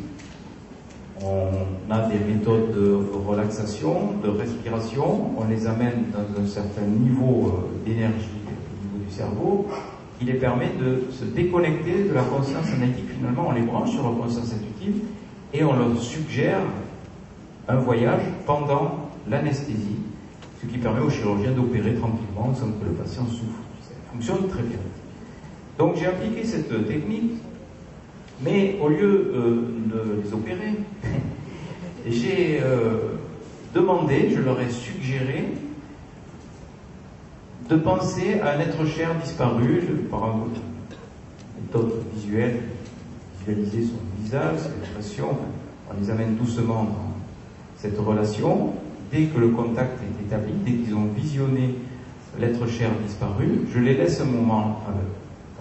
[1.22, 7.48] On a des méthodes de relaxation, de respiration, on les amène dans un certain niveau
[7.48, 9.68] euh, d'énergie au niveau du cerveau
[10.20, 13.10] qui les permet de se déconnecter de la conscience analytique.
[13.18, 15.04] Finalement, on les branche sur la conscience intuitive
[15.54, 16.60] et on leur suggère
[17.68, 19.98] un voyage pendant l'anesthésie,
[20.62, 23.62] ce qui permet au chirurgien d'opérer tranquillement sans que le patient souffre.
[23.82, 24.80] Ça fonctionne très bien.
[25.78, 27.34] Donc j'ai appliqué cette technique,
[28.42, 30.74] mais au lieu euh, de les opérer,
[32.08, 33.18] j'ai euh,
[33.74, 35.46] demandé, je leur ai suggéré
[37.70, 40.36] de penser à un être cher disparu par
[41.60, 42.62] méthode visuelle,
[43.40, 45.38] visualiser son visage, ses expressions,
[45.90, 47.14] on les amène doucement dans
[47.78, 48.74] cette relation,
[49.12, 51.76] dès que le contact est établi, dès qu'ils ont visionné
[52.40, 54.94] l'être cher disparu, je les laisse un moment dans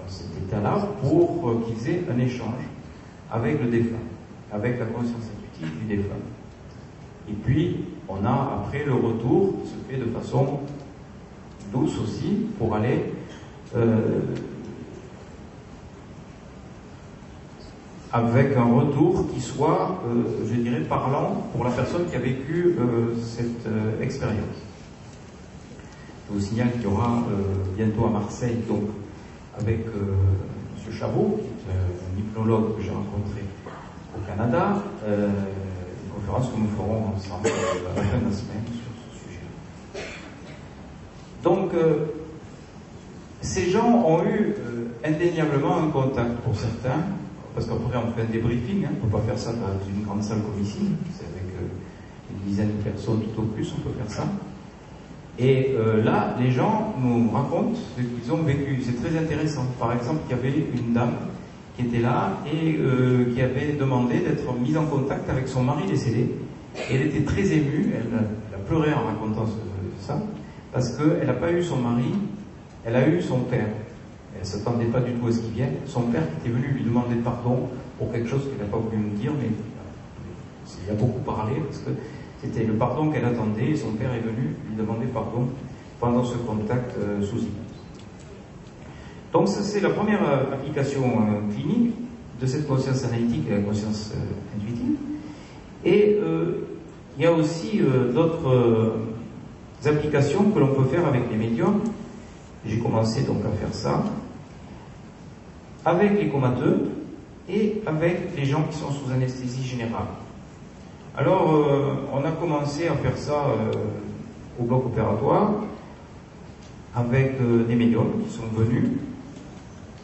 [0.08, 2.62] cet état-là pour euh, qu'ils aient un échange
[3.30, 3.96] avec le défunt,
[4.52, 6.14] avec la conscience intuitive du défunt.
[7.28, 10.60] Et puis, on a après le retour qui se fait de façon
[11.72, 13.12] douce aussi pour aller
[13.74, 14.20] euh,
[18.12, 22.76] avec un retour qui soit, euh, je dirais, parlant pour la personne qui a vécu
[23.20, 23.66] cette
[24.00, 24.44] expérience.
[26.28, 27.24] Je vous signale qu'il y aura
[27.76, 28.82] bientôt à Marseille, donc,
[29.58, 30.92] avec M.
[30.98, 33.42] Chabot, qui est un hypnologue que j'ai rencontré
[34.16, 38.90] au Canada, une conférence que nous ferons ensemble à la fin de la semaine sur
[39.00, 40.04] ce sujet.
[41.42, 41.72] Donc,
[43.40, 44.54] ces gens ont eu
[45.04, 47.02] indéniablement un contact pour certains
[47.54, 50.02] parce qu'après on fait un débriefing, hein, on ne peut pas faire ça dans une
[50.02, 50.80] grande salle comme ici,
[51.16, 54.24] c'est avec euh, une dizaine de personnes tout au plus, on peut faire ça.
[55.38, 59.64] Et euh, là, les gens nous racontent ce qu'ils ont vécu, c'est très intéressant.
[59.80, 61.14] Par exemple, il y avait une dame
[61.76, 65.86] qui était là et euh, qui avait demandé d'être mise en contact avec son mari
[65.88, 66.30] décédé.
[66.90, 69.44] Elle était très émue, elle, a pleuré en racontant
[70.00, 70.20] ça,
[70.72, 72.12] parce qu'elle n'a pas eu son mari,
[72.84, 73.66] elle a eu son père.
[74.34, 75.74] Elle ne s'attendait pas du tout à ce qu'il vienne.
[75.86, 77.68] Son père qui était venu lui demander pardon
[77.98, 79.48] pour quelque chose qu'il n'a pas voulu me dire, mais
[80.86, 81.90] il a beaucoup parlé parce que
[82.44, 85.48] c'était le pardon qu'elle attendait et son père est venu lui demander pardon
[85.98, 87.50] pendant ce contact euh, sous hypnose.
[89.33, 91.94] Donc c'est la première euh, application euh, clinique
[92.40, 94.12] de cette conscience analytique et la conscience
[94.57, 94.96] intuitive.
[95.85, 96.18] Et
[97.16, 97.80] il y a aussi
[98.12, 98.94] d'autres
[99.87, 101.80] applications que l'on peut faire avec les médiums.
[102.66, 104.02] J'ai commencé donc à faire ça
[105.85, 106.90] avec les comateux
[107.48, 110.09] et avec les gens qui sont sous anesthésie générale.
[111.16, 113.70] Alors, euh, on a commencé à faire ça euh,
[114.59, 115.53] au bloc opératoire
[116.92, 118.88] avec euh, des médiums qui sont venus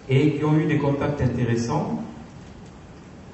[0.08, 2.04] et qui ont eu des contacts intéressants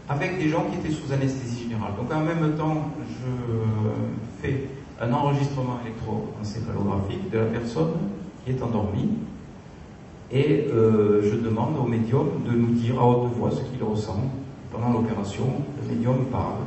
[0.08, 1.92] avec des gens qui étaient sous anesthésie générale.
[1.98, 7.92] Donc en même temps, je fais un enregistrement électroencéphalographique de la personne
[8.44, 9.10] qui est endormie
[10.32, 14.20] et je demande au médium de nous dire à haute voix ce qu'il ressent.
[14.70, 15.46] Pendant l'opération,
[15.82, 16.62] le médium parle,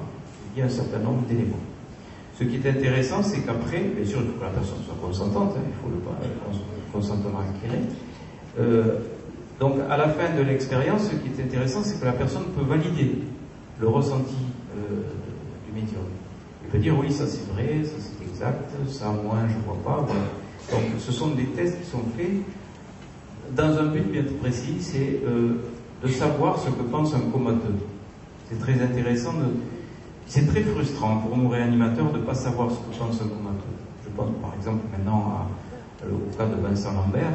[0.62, 1.60] un certain nombre d'éléments.
[2.38, 5.56] Ce qui est intéressant, c'est qu'après, bien sûr, il faut que la personne soit consentante,
[5.58, 6.02] hein, il faut le
[6.91, 7.84] consentement éclairé.
[8.60, 9.00] Euh,
[9.60, 12.63] donc, à la fin de l'expérience, ce qui est intéressant, c'est que la personne peut
[12.63, 13.19] valider
[13.80, 14.38] le ressenti
[14.78, 15.02] euh,
[15.67, 16.04] du médium.
[16.63, 20.06] Il peut dire oui, ça c'est vrai, ça c'est exact, ça moins je vois pas.
[20.72, 22.32] Donc, ce sont des tests qui sont faits
[23.56, 25.56] dans un but bien précis, c'est euh,
[26.04, 27.76] de savoir ce que pense un comateux.
[28.50, 29.45] C'est très intéressant, de...
[30.29, 33.75] c'est très frustrant pour nous réanimateurs de ne pas savoir ce que pense un comateux.
[34.03, 35.47] Je pense par exemple maintenant
[36.05, 37.33] euh, au cas de Vincent Lambert,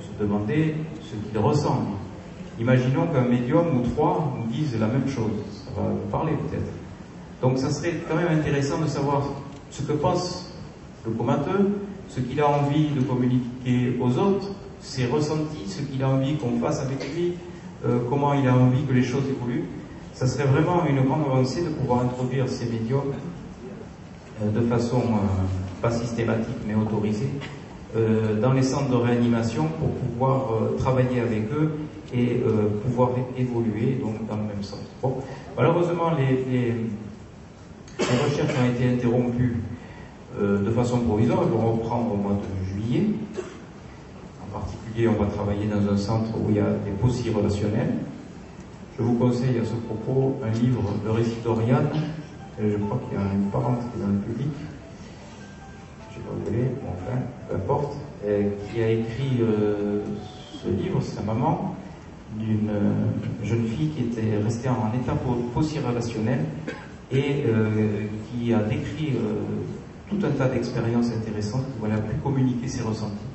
[0.00, 1.82] se demander ce qu'il ressent.
[2.60, 5.32] Imaginons qu'un médium ou trois nous disent la même chose,
[5.64, 6.70] ça va vous parler peut-être.
[7.42, 9.24] Donc ça serait quand même intéressant de savoir
[9.70, 10.54] ce que pense
[11.04, 11.72] le comateux,
[12.08, 16.60] ce qu'il a envie de communiquer aux autres, ses ressentis, ce qu'il a envie qu'on
[16.60, 17.32] fasse avec lui,
[17.84, 19.64] euh, comment il a envie que les choses évoluent.
[20.22, 23.12] Ça serait vraiment une grande avancée de pouvoir introduire ces médiums
[24.40, 27.28] euh, de façon euh, pas systématique mais autorisée
[28.40, 31.72] dans les centres de réanimation pour pouvoir travailler avec eux
[32.14, 32.40] et
[32.84, 34.80] pouvoir évoluer donc dans le même sens.
[35.58, 36.74] Malheureusement les, les,
[37.98, 39.56] recherches ont été interrompues
[40.40, 43.08] de façon provisoire, elles vont reprendre au mois de juillet
[45.08, 47.94] on va travailler dans un centre où il y a des possibles relationnels.
[49.02, 51.88] Je vous conseille à ce propos un livre, Le récit d'Oriane.
[52.56, 54.46] Je crois qu'il y a une parente dans le public.
[56.08, 57.96] Je ne sais pas où elle est, enfin, peu importe.
[58.22, 60.04] qui a écrit euh,
[60.62, 61.74] ce livre, c'est sa maman,
[62.38, 65.16] d'une euh, jeune fille qui était restée en état
[65.52, 66.44] possible relationnel
[67.10, 69.14] et euh, qui a décrit
[70.08, 73.32] tout un tas d'expériences intéressantes où elle a pu communiquer ses ressentis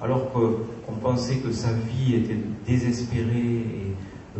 [0.00, 3.94] alors qu'on pensait que sa vie était désespérée et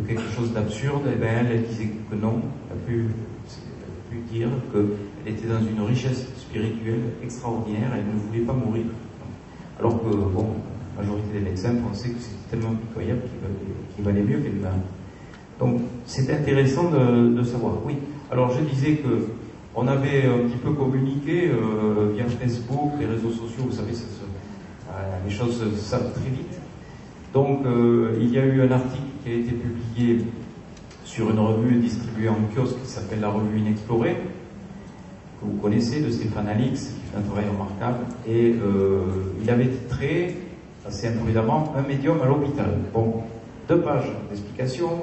[0.07, 3.07] quelque chose d'absurde, et eh bien elle, disait que non, elle a pu,
[4.31, 8.85] dire qu'elle était dans une richesse spirituelle extraordinaire, elle ne voulait pas mourir.
[9.79, 10.47] Alors que, bon,
[10.95, 13.21] la majorité des médecins pensaient que c'était tellement pitoyable
[13.95, 14.73] qu'il valait, mieux qu'elle meure.
[15.59, 17.73] Donc, c'est intéressant de, savoir.
[17.85, 17.95] Oui,
[18.31, 19.27] alors je disais que
[19.75, 24.03] on avait un petit peu communiqué euh, via Facebook, les réseaux sociaux, vous savez, se
[25.25, 26.59] les choses savent très vite.
[27.33, 30.25] Donc, euh, il y a eu un article qui a été publié
[31.03, 34.15] sur une revue distribuée en kiosque qui s'appelle la revue Inexplorée,
[35.39, 38.05] que vous connaissez, de Stéphane Alix, qui fait un travail remarquable.
[38.27, 40.37] Et euh, il avait titré,
[40.85, 42.77] assez imprudemment, Un médium à l'hôpital.
[42.93, 43.23] Bon,
[43.67, 45.01] deux pages d'explication.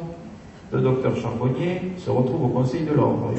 [0.72, 3.33] Le docteur Charbonnier se retrouve au Conseil de l'Ordre,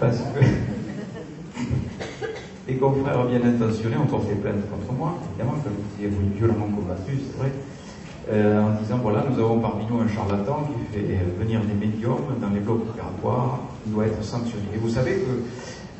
[0.00, 0.44] Parce que
[2.68, 7.18] les confrères bien intentionnés ont porté plainte contre moi, évidemment, que vous avez violemment combattu,
[7.18, 7.52] c'est vrai,
[8.32, 12.38] euh, en disant voilà, nous avons parmi nous un charlatan qui fait venir des médiums
[12.40, 14.64] dans les blocs opératoires, il doit être sanctionné.
[14.74, 15.42] Et vous savez que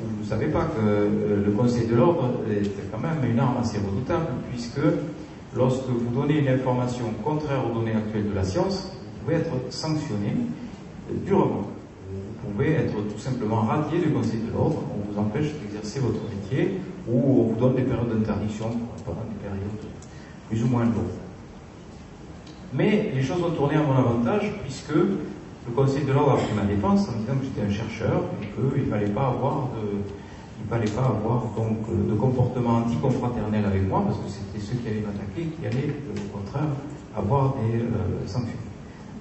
[0.01, 3.59] vous ne savez pas que euh, le Conseil de l'ordre est quand même une arme
[3.61, 4.81] assez redoutable, puisque
[5.55, 9.55] lorsque vous donnez une information contraire aux données actuelles de la science, vous pouvez être
[9.71, 10.35] sanctionné
[11.27, 11.69] durement.
[12.11, 16.21] Vous pouvez être tout simplement radié du Conseil de l'ordre, on vous empêche d'exercer votre
[16.29, 18.71] métier, ou on vous donne des périodes d'interdiction
[19.05, 19.93] pendant des périodes
[20.49, 21.24] plus ou moins longues.
[22.73, 26.55] Mais les choses ont tourné à mon avantage, puisque le Conseil de l'ordre a pris
[26.55, 30.03] ma défense en disant que j'étais un chercheur et qu'il ne fallait pas avoir de,
[31.57, 35.95] donc de comportement anticonfraternel avec moi, parce que c'était ceux qui allaient m'attaquer qui allaient,
[36.11, 36.69] au contraire,
[37.17, 38.59] avoir des euh, sanctions.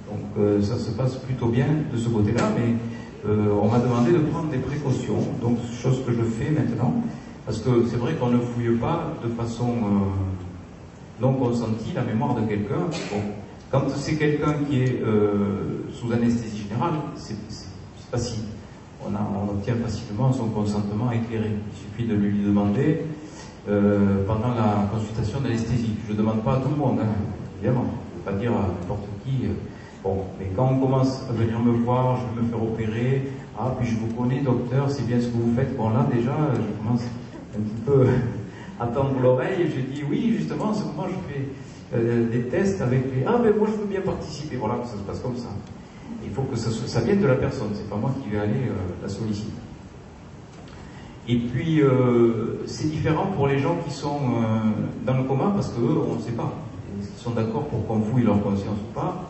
[0.10, 2.76] Donc euh, ça se passe plutôt bien de ce côté-là, mais
[3.28, 6.94] euh, on m'a demandé de prendre des précautions, donc chose que je fais maintenant,
[7.46, 9.68] parce que c'est vrai qu'on ne fouille pas de façon
[11.24, 12.88] euh, non consentie la mémoire de quelqu'un.
[13.72, 17.36] quand c'est quelqu'un qui est euh, sous anesthésie générale, c'est
[18.12, 18.44] facile.
[19.06, 21.52] On, on, obtient facilement son consentement éclairé.
[21.52, 23.02] Il suffit de lui demander
[24.28, 25.96] pendant la consultation d'anesthésie.
[26.08, 27.08] Je ne demande pas à tout le monde, hein,
[27.58, 27.86] évidemment.
[27.86, 29.48] Je ne veux pas dire à n'importe qui.
[30.04, 33.74] Bon, mais quand on commence à venir me voir, je vais me faire opérer, ah,
[33.80, 35.78] puis je vous connais, docteur, c'est bien ce que vous faites.
[35.78, 37.04] Bon, là, déjà, je commence
[37.56, 38.08] un petit peu
[38.80, 41.46] à tendre l'oreille et je dis, oui, justement, en ce moment, je fais
[41.96, 44.56] euh, des tests avec les, ah, mais moi, je veux bien participer.
[44.56, 45.50] Voilà, ça se passe comme ça.
[46.24, 49.02] Il faut que ça, vienne de la personne, c'est pas moi qui vais aller euh,
[49.02, 49.52] la solliciter.
[51.28, 54.20] Et puis, euh, c'est différent pour les gens qui sont
[55.06, 56.54] dans le coma parce qu'eux, on ne sait pas.
[57.00, 59.30] Ils sont d'accord pour qu'on fouille leur conscience ou pas.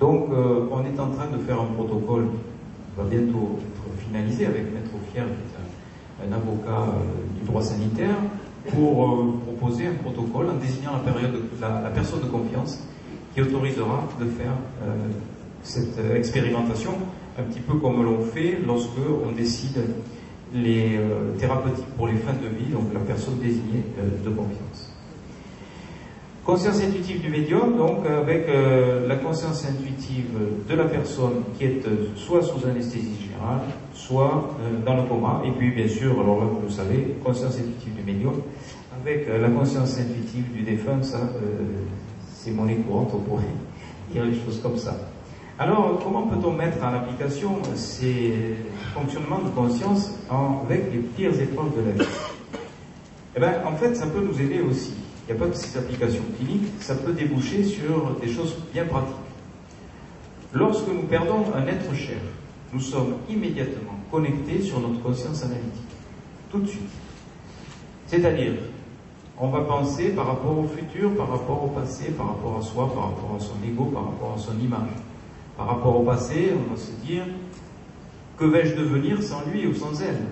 [0.00, 4.64] Donc, on est en train de faire un protocole qui va bientôt être finalisé avec
[4.74, 6.92] Maître Fier, qui est un, avocat
[7.40, 8.16] du droit sanitaire,
[8.74, 10.92] pour euh, proposer un protocole en désignant
[11.60, 12.80] la, personne de confiance
[13.34, 14.52] qui autorisera de faire
[15.62, 16.92] cette expérimentation,
[17.38, 19.78] un petit peu comme l'on fait lorsque on décide
[20.54, 20.98] les
[21.38, 23.84] thérapeutiques pour les fins de vie, donc la personne désignée
[24.24, 24.87] de confiance.
[26.48, 30.30] Conscience intuitive du médium, donc avec euh, la conscience intuitive
[30.66, 33.60] de la personne qui est euh, soit sous anesthésie générale,
[33.92, 37.58] soit euh, dans le coma, et puis bien sûr, alors là vous le savez, conscience
[37.58, 38.32] intuitive du médium,
[38.98, 41.18] avec la conscience intuitive du défunt, ça
[42.32, 43.44] c'est monnaie courante, on pourrait
[44.10, 44.96] dire des choses comme ça.
[45.58, 48.56] Alors, comment peut-on mettre en application ces
[48.94, 50.14] fonctionnements de conscience
[50.64, 52.10] avec les pires épreuves de la vie?
[53.36, 54.94] Eh bien, en fait, ça peut nous aider aussi
[55.28, 58.86] il n'y a pas que ces applications cliniques, ça peut déboucher sur des choses bien
[58.86, 59.14] pratiques.
[60.54, 62.16] Lorsque nous perdons un être cher,
[62.72, 65.72] nous sommes immédiatement connectés sur notre conscience analytique.
[66.50, 66.88] Tout de suite.
[68.06, 68.54] C'est-à-dire,
[69.38, 72.90] on va penser par rapport au futur, par rapport au passé, par rapport à soi,
[72.94, 74.90] par rapport à son ego, par rapport à son image.
[75.58, 77.24] Par rapport au passé, on va se dire,
[78.38, 80.22] que vais-je devenir sans lui ou sans elle?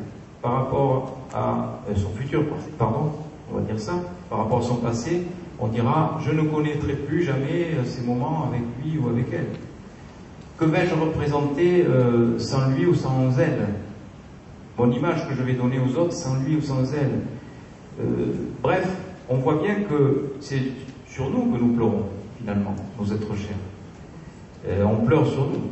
[0.41, 2.45] Par rapport à euh, son futur,
[2.79, 3.13] pardon,
[3.53, 3.95] on va dire ça,
[4.29, 5.23] par rapport à son passé,
[5.59, 9.47] on dira, je ne connaîtrai plus jamais euh, ces moments avec lui ou avec elle.
[10.59, 13.69] Que vais-je représenter euh, sans lui ou sans elle?
[14.79, 17.21] Mon image que je vais donner aux autres sans lui ou sans elle
[18.01, 18.87] euh, Bref,
[19.29, 20.63] on voit bien que c'est
[21.09, 22.05] sur nous que nous pleurons,
[22.39, 24.85] finalement, nos êtres chers.
[24.85, 25.71] on pleure sur nous.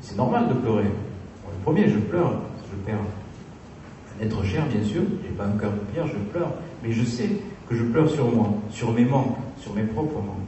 [0.00, 0.84] C'est normal de pleurer.
[0.84, 2.32] le premier, je pleure,
[2.70, 3.26] je perds un
[4.24, 6.52] être cher, bien sûr, j'ai pas un cœur de pierre, je pleure,
[6.82, 7.28] mais je sais
[7.68, 10.46] que je pleure sur moi, sur mes manques, sur mes propres manques.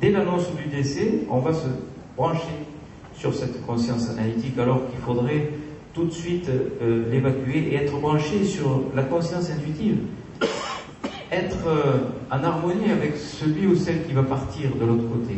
[0.00, 1.66] Dès l'annonce du décès, on va se
[2.16, 2.66] brancher
[3.16, 5.50] sur cette conscience analytique alors qu'il faudrait
[5.92, 9.98] tout de suite euh, l'évacuer et être branché sur la conscience intuitive.
[11.30, 11.98] Être euh,
[12.30, 15.36] en harmonie avec celui ou celle qui va partir de l'autre côté.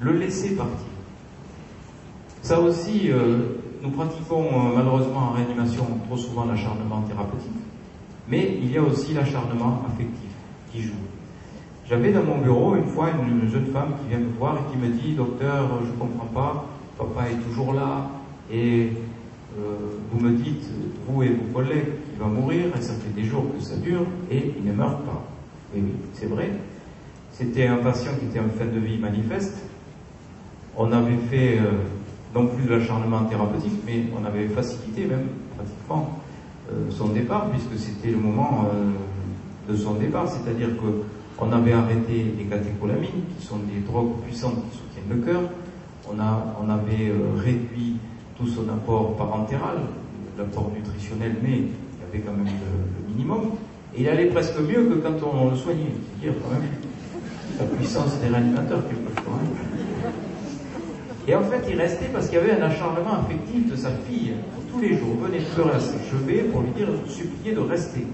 [0.00, 0.86] Le laisser partir.
[2.42, 7.50] Ça aussi, euh, nous pratiquons malheureusement en réanimation trop souvent l'acharnement thérapeutique,
[8.28, 10.31] mais il y a aussi l'acharnement affectif
[10.72, 10.90] qui.
[11.88, 14.78] J'avais dans mon bureau une fois une jeune femme qui vient me voir et qui
[14.78, 16.66] me dit Docteur, je ne comprends pas,
[16.96, 18.08] papa est toujours là
[18.50, 18.92] et
[19.58, 19.76] euh,
[20.10, 20.64] vous me dites,
[21.06, 24.06] vous et vos collègues, qu'il va mourir et ça fait des jours que ça dure
[24.30, 25.22] et il ne meurt pas.
[25.76, 26.50] Et oui, c'est vrai.
[27.32, 29.58] C'était un patient qui était en fin de vie manifeste.
[30.76, 31.72] On avait fait euh,
[32.34, 36.20] non plus de l'acharnement thérapeutique, mais on avait facilité même pratiquement
[36.70, 38.70] euh, son départ puisque c'était le moment
[39.68, 44.78] de son départ, c'est-à-dire qu'on avait arrêté les catécholamines, qui sont des drogues puissantes qui
[44.78, 45.42] soutiennent le cœur,
[46.10, 47.96] on, avait euh, réduit
[48.36, 49.78] tout son apport parentéral,
[50.36, 53.52] l'apport nutritionnel, mais il y avait quand même le, minimum,
[53.96, 56.68] et il allait presque mieux que quand on, le soignait, c'est-à-dire quand même
[57.58, 59.34] la puissance des réanimateurs quelquefois.
[59.34, 60.10] Hein.
[61.28, 64.32] Et en fait, il restait parce qu'il y avait un acharnement affectif de sa fille.
[64.72, 68.06] Tous les jours, venait pleurer à ses chevet pour lui dire, supplier de rester.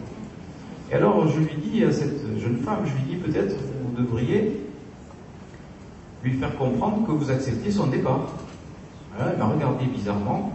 [0.90, 4.60] Et alors je lui dis à cette jeune femme, je lui dis peut-être vous devriez
[6.24, 8.26] lui faire comprendre que vous acceptiez son départ.
[9.18, 10.52] elle m'a regardé bizarrement.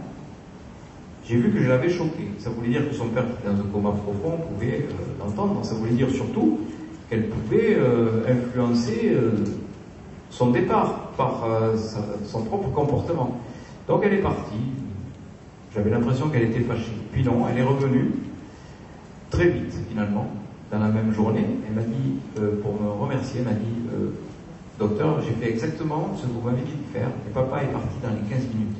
[1.26, 2.28] J'ai vu que je l'avais choqué.
[2.38, 5.64] Ça voulait dire que son père, était dans un coma profond, pouvait euh, l'entendre.
[5.64, 6.60] Ça voulait dire surtout
[7.08, 9.30] qu'elle pouvait euh, influencer euh,
[10.28, 11.46] son départ par
[12.26, 13.40] son propre comportement.
[13.86, 14.58] Donc elle est partie.
[15.72, 16.92] J'avais l'impression qu'elle était fâchée.
[17.12, 18.10] Puis non, elle est revenue
[19.34, 20.26] très vite finalement,
[20.70, 21.46] dans la même journée.
[21.66, 24.10] Elle m'a dit, euh, pour me remercier, elle m'a dit, euh,
[24.78, 27.96] docteur, j'ai fait exactement ce que vous m'avez dit de faire, et papa est parti
[28.02, 28.76] dans les 15 minutes.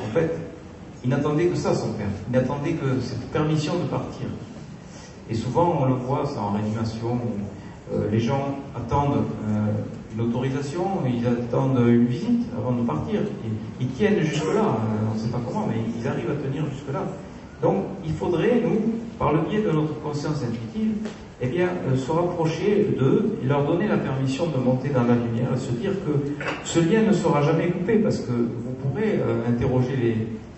[0.00, 0.30] En fait,
[1.04, 2.08] il n'attendait que ça, son père.
[2.28, 4.26] Il n'attendait que cette permission de partir.
[5.28, 7.18] Et souvent, on le voit, ça en réanimation,
[7.92, 9.24] euh, les gens attendent
[10.14, 13.20] une autorisation, ils attendent une visite avant de partir.
[13.44, 14.78] Ils, ils tiennent jusque-là,
[15.10, 17.04] on ne sait pas comment, mais ils arrivent à tenir jusque-là.
[17.62, 20.94] Donc, il faudrait, nous, par le biais de notre conscience intuitive,
[21.40, 25.14] eh bien, euh, se rapprocher d'eux et leur donner la permission de monter dans la
[25.14, 29.20] lumière et se dire que ce lien ne sera jamais coupé parce que vous pourrez
[29.20, 30.16] euh, interroger les,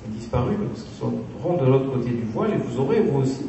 [0.08, 3.44] disparus parce qu'ils seront de l'autre côté du voile et vous aurez vous aussi,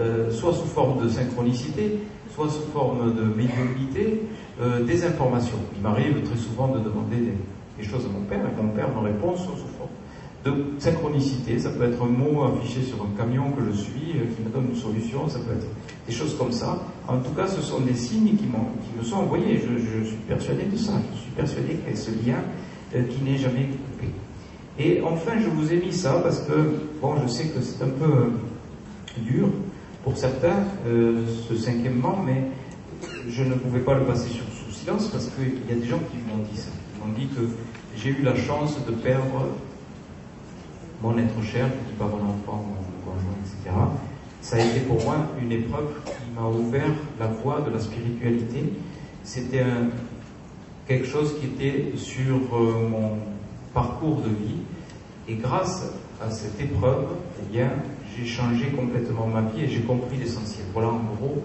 [0.00, 1.98] euh, soit sous forme de synchronicité,
[2.34, 4.22] soit sous forme de médiumnité,
[4.86, 5.58] des informations.
[5.76, 7.16] Il m'arrive très souvent de demander
[7.78, 9.75] des, choses à mon père et mon père me répond soit sous
[10.46, 11.58] de synchronicité.
[11.58, 14.50] Ça peut être un mot affiché sur un camion que je suis, euh, qui me
[14.50, 15.66] donne une solution, ça peut être
[16.06, 16.78] des choses comme ça.
[17.08, 19.58] En tout cas, ce sont des signes qui, qui me sont envoyés.
[19.60, 20.92] Je, suis persuadé de ça.
[21.14, 22.38] Je suis persuadé qu'il y a ce lien
[22.94, 24.08] euh, qui n'est jamais coupé.
[24.78, 26.52] Et enfin, je vous ai mis ça parce que,
[27.00, 28.26] bon, je sais que c'est un peu euh,
[29.18, 29.48] dur
[30.04, 32.44] pour certains, ce cinquièmement, mais
[33.28, 36.18] je ne pouvais pas le passer sous silence parce qu'il y a des gens qui
[36.18, 36.68] m'ont dit ça.
[36.94, 37.40] Ils m'ont dit que
[37.96, 39.48] j'ai eu la chance de perdre
[41.02, 43.74] mon être cher, je ne dis pas mon enfant, mon conjoint, etc.
[44.40, 48.72] Ça a été pour moi une épreuve qui m'a ouvert la voie de la spiritualité.
[49.24, 49.64] C'était
[50.86, 53.18] quelque chose qui était sur euh, mon
[53.74, 54.60] parcours de vie.
[55.28, 55.92] Et grâce
[56.24, 57.06] à cette épreuve,
[57.40, 57.70] eh bien,
[58.16, 60.66] j'ai changé complètement ma vie et j'ai compris l'essentiel.
[60.72, 61.42] Voilà en gros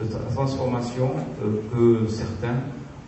[0.00, 1.10] la transformation
[1.42, 2.56] euh, que certains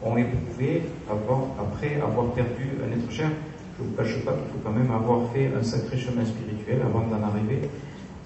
[0.02, 3.30] ont éprouvé après avoir perdu un être cher
[3.78, 6.80] je ne vous cache pas qu'il faut quand même avoir fait un sacré chemin spirituel
[6.82, 7.68] avant d'en arriver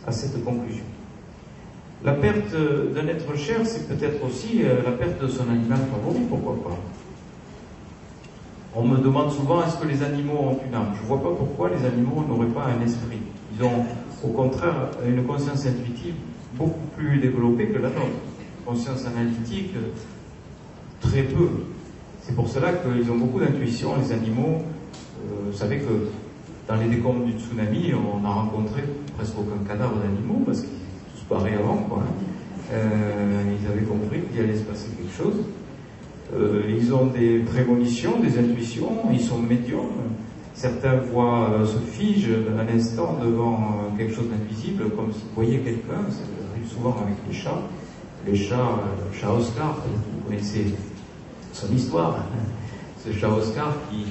[0.06, 0.84] à cette conclusion.
[2.04, 2.54] La perte
[2.94, 6.78] d'un être cher, c'est peut-être aussi euh, la perte de son animal favori, pourquoi pas.
[8.74, 10.92] On me demande souvent est-ce que les animaux ont une âme?
[10.96, 13.18] Je ne vois pas pourquoi les animaux n'auraient pas un esprit.
[13.54, 13.84] Ils ont
[14.22, 16.14] au contraire une conscience intuitive
[16.54, 18.20] beaucoup plus développée que la nôtre.
[18.64, 19.74] conscience analytique,
[21.00, 21.48] très peu.
[22.22, 24.62] C'est pour cela qu'ils ont beaucoup d'intuition, les animaux.
[25.28, 26.08] Euh, vous savez que
[26.68, 28.82] dans les décombres du tsunami, on a rencontré
[29.16, 30.68] presque aucun cadavre d'animaux parce qu'ils
[31.14, 31.76] tous barrés avant.
[31.76, 32.02] Quoi.
[32.72, 35.44] Euh, ils avaient compris qu'il allait se passer quelque chose.
[36.34, 40.14] Euh, ils ont des prémonitions, des intuitions, ils sont médiums.
[40.54, 46.02] Certains voient, se figent un instant devant quelque chose d'invisible, comme s'ils voyaient quelqu'un.
[46.10, 46.20] Ça
[46.52, 47.62] arrive souvent avec les chats.
[48.26, 50.66] Les chats, le chat Oscar, vous connaissez
[51.52, 52.16] son histoire.
[53.04, 54.04] Ce chat Oscar qui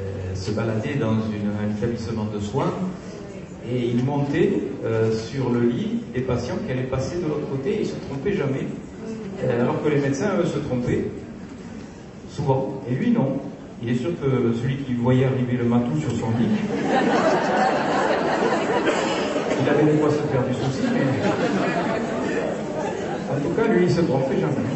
[0.00, 2.72] euh, se baladait dans un établissement de soins
[3.70, 4.52] et il montait
[4.84, 7.94] euh, sur le lit des patients qui allaient passer de l'autre côté et il se
[8.08, 8.66] trompait jamais.
[9.44, 11.04] Euh, alors que les médecins, eux, se trompaient
[12.30, 12.80] souvent.
[12.90, 13.40] Et lui, non.
[13.82, 16.48] Il est sûr que celui qui voyait arriver le matou sur son lit,
[19.62, 21.00] il avait des fois se faire du souci, mais
[23.30, 24.68] en tout cas, lui, il se trompait jamais.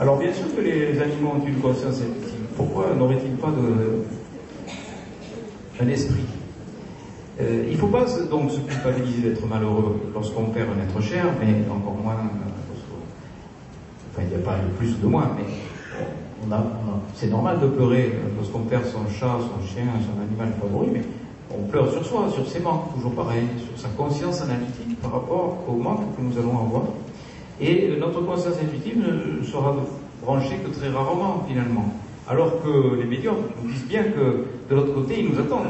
[0.00, 2.02] Alors bien sûr que les animaux ont une conscience.
[2.58, 4.02] Pourquoi n'auraient-ils pas de,
[5.80, 6.24] un esprit
[7.40, 11.26] euh, Il ne faut pas donc se culpabiliser d'être malheureux lorsqu'on perd un être cher,
[11.40, 12.16] mais encore moins,
[14.10, 15.44] enfin il n'y a pas le plus de moins, mais
[17.14, 21.02] c'est normal de pleurer lorsqu'on perd son chat, son chien, son animal favori, mais
[21.56, 25.58] on pleure sur soi, sur ses manques, toujours pareil, sur sa conscience analytique par rapport
[25.68, 26.82] au manque que nous allons avoir.
[27.60, 29.76] Et notre conscience intuitive ne sera
[30.24, 31.94] branchée que très rarement finalement.
[32.28, 35.68] Alors que les médiums nous disent bien que de l'autre côté, ils nous attendent.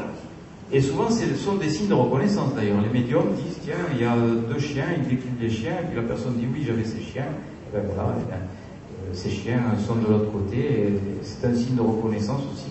[0.72, 2.80] Et souvent, ce sont des signes de reconnaissance d'ailleurs.
[2.82, 5.96] Les médiums disent, tiens, il y a deux chiens, ils décrivent des chiens, et puis
[5.96, 7.28] la personne dit, oui, j'avais ces chiens.
[7.72, 10.94] Et ben voilà, eh euh, ces chiens sont de l'autre côté.
[11.22, 12.70] C'est un signe de reconnaissance aussi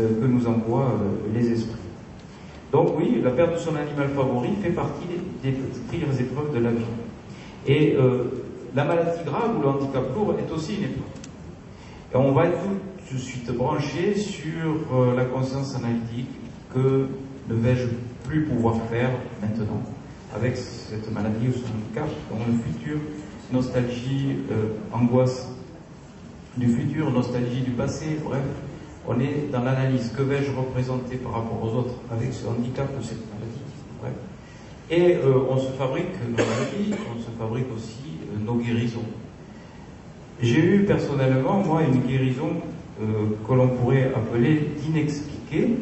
[0.00, 1.80] euh, que nous envoient euh, les esprits.
[2.70, 5.06] Donc oui, la perte de son animal favori fait partie
[5.42, 5.52] des,
[5.90, 6.84] pires épreuves de la vie.
[7.66, 7.96] Et
[8.74, 11.04] la maladie grave ou le handicap lourd est aussi une épreuve.
[12.14, 12.58] Et on va être
[13.10, 16.30] de suite branché sur euh, la conscience analytique
[16.72, 17.08] que
[17.48, 17.88] ne vais-je
[18.24, 19.82] plus pouvoir faire maintenant
[20.34, 22.98] avec cette maladie ou ce handicap, dans le futur,
[23.52, 25.48] nostalgie, euh, angoisse
[26.56, 28.42] du futur, nostalgie du passé, bref,
[29.06, 30.12] on est dans l'analyse.
[30.16, 33.60] Que vais-je représenter par rapport aux autres avec ce handicap ou cette maladie
[34.00, 34.12] Bref.
[34.90, 38.12] Et euh, on se fabrique nos maladies, on se fabrique aussi
[38.44, 39.04] nos guérisons.
[40.40, 42.50] J'ai eu personnellement, moi, une guérison
[43.46, 45.78] que l'on pourrait appeler d'inexpliquée,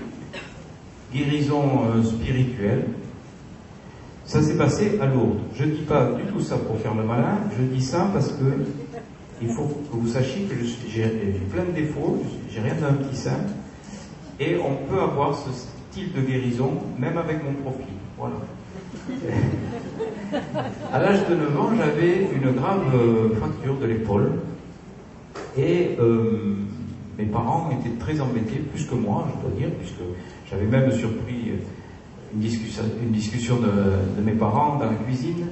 [1.12, 1.62] guérison
[1.95, 2.87] euh, spirituelle.
[4.25, 5.41] Ça s'est passé à Lourdes.
[5.55, 8.29] Je ne dis pas du tout ça pour faire le malin, je dis ça parce
[8.29, 8.45] que
[9.43, 10.55] il faut que vous sachiez que
[10.89, 11.07] j'ai
[11.51, 13.47] plein de défauts, j'ai rien d'un petit saint,
[14.39, 17.95] et on peut avoir ce style de guérison même avec mon profil.
[18.18, 18.37] Voilà.
[20.93, 24.33] À l'âge de 9 ans, j'avais une grave euh, fracture de l'épaule
[25.57, 26.55] et euh,
[27.21, 30.01] mes parents étaient très embêtés, plus que moi, je dois dire, puisque
[30.49, 31.53] j'avais même surpris
[32.35, 35.47] une discussion, de, mes parents dans la cuisine.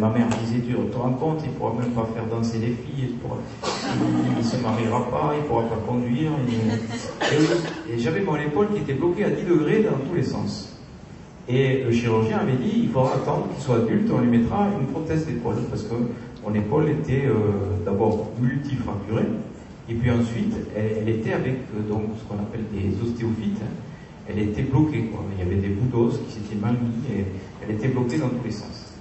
[0.00, 2.72] Ma mère disait, tu te rends compte, il ne pourra même pas faire danser les
[2.72, 6.30] filles, il ne se mariera pas, il ne pourra pas conduire.
[7.90, 10.70] et j'avais mon épaule qui était bloquée à 10 degrés dans tous les sens.
[11.48, 14.86] Et le chirurgien avait dit, il faudra attendre qu'il soit adulte, on lui mettra une
[14.86, 15.94] prothèse d'épaule, parce que
[16.46, 19.26] mon épaule était euh, d'abord multifracturée,
[19.88, 23.60] et puis ensuite, elle, était avec euh, donc ce qu'on appelle des ostéophytes,
[24.26, 25.24] elle était bloquée, quoi.
[25.34, 27.24] il y avait des bouts d'os qui s'étaient mal mis, et
[27.62, 28.94] elle était bloquée dans tous les sens.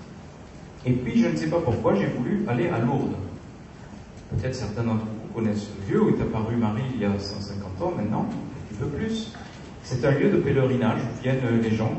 [0.85, 3.15] Et puis, je ne sais pas pourquoi, j'ai voulu aller à Lourdes.
[4.35, 7.81] Peut-être certains d'entre vous connaissent ce lieu où est apparu Marie il y a 150
[7.81, 9.31] ans maintenant, un petit peu plus.
[9.83, 11.93] C'est un lieu de pèlerinage où viennent les gens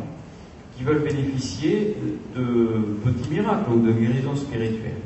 [0.76, 1.96] qui veulent bénéficier
[2.34, 5.00] de petits miracles ou de guérisons spirituelles.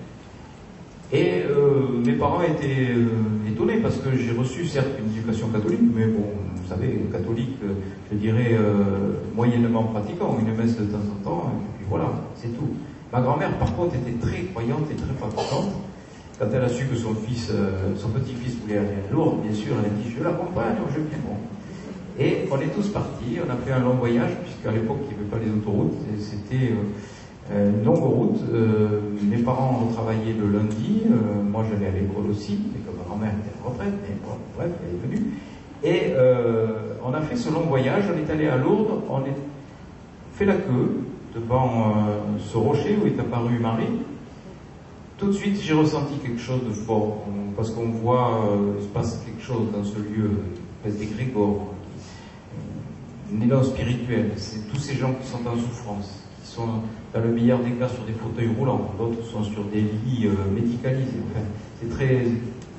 [1.12, 5.80] Et euh, mes parents étaient euh, étonnés parce que j'ai reçu certes une éducation catholique,
[5.94, 7.72] mais bon, vous savez, catholique, euh,
[8.12, 8.58] je dirais
[9.34, 12.68] moyennement pratiquant, une messe de temps en temps, et puis voilà, c'est tout.
[13.12, 15.72] Ma grand-mère, par contre, était très croyante et très pratiquante.
[16.38, 17.50] Quand elle a su que son fils,
[17.96, 21.18] son petit-fils voulait aller à Lourdes, bien sûr, elle a dit, je l'accompagne, je viens.
[21.26, 21.36] Bon.
[22.18, 25.22] Et on est tous partis, on a fait un long voyage, puisqu'à l'époque il n'y
[25.22, 26.88] avait pas les autoroutes, c'était euh, euh,
[27.50, 28.40] une longue route.
[28.52, 31.02] Euh, mes parents ont travaillé le lundi,
[31.50, 34.16] moi j'allais à l'école aussi, et comme ma grand-mère était en retraite, mais
[34.56, 35.26] bref, elle est venue.
[35.84, 36.14] Et
[37.04, 39.24] on a fait ce long voyage, on est allé à Lourdes, on a
[40.34, 41.00] fait la queue
[41.34, 41.94] devant
[42.38, 43.86] ce rocher où est apparue Marie.
[45.16, 47.24] Tout de suite, j'ai ressenti quelque chose de fort,
[47.56, 48.40] parce qu'on voit,
[48.78, 51.74] il se passe quelque chose dans ce lieu, une espèce d'égrégore,
[53.34, 54.32] un élan spirituel.
[54.36, 56.82] C'est tous ces gens qui sont en souffrance, sont
[57.14, 60.50] dans le meilleur des cas sur des fauteuils roulants, d'autres sont sur des lits euh,
[60.52, 61.22] médicalisés.
[61.80, 62.26] C'est très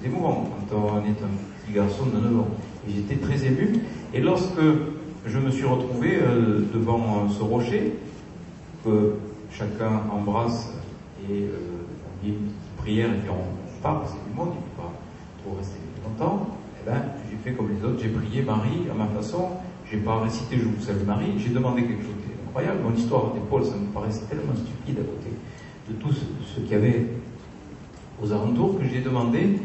[0.03, 2.47] émouvant quand on est un petit garçon de 9 ans.
[2.87, 3.79] J'étais très ému.
[4.13, 4.61] Et lorsque
[5.25, 7.93] je me suis retrouvé euh, devant ce rocher,
[8.83, 9.15] que
[9.51, 10.73] chacun embrasse
[11.29, 11.47] et euh,
[12.05, 14.81] on dit une petite prière et puis on part, que du monde, il ne peut
[14.81, 14.93] pas
[15.43, 16.47] trop rester longtemps,
[16.81, 19.49] eh ben, j'ai fait comme les autres, j'ai prié Marie à ma façon,
[19.89, 22.18] j'ai pas récité Je vous salue Marie, j'ai demandé quelque chose
[22.49, 22.79] d'incroyable.
[22.83, 25.35] Mon histoire d'épaule, ça me paraissait tellement stupide à côté
[25.89, 27.05] de tout ce, qu'il y avait
[28.21, 29.59] aux alentours que j'ai demandé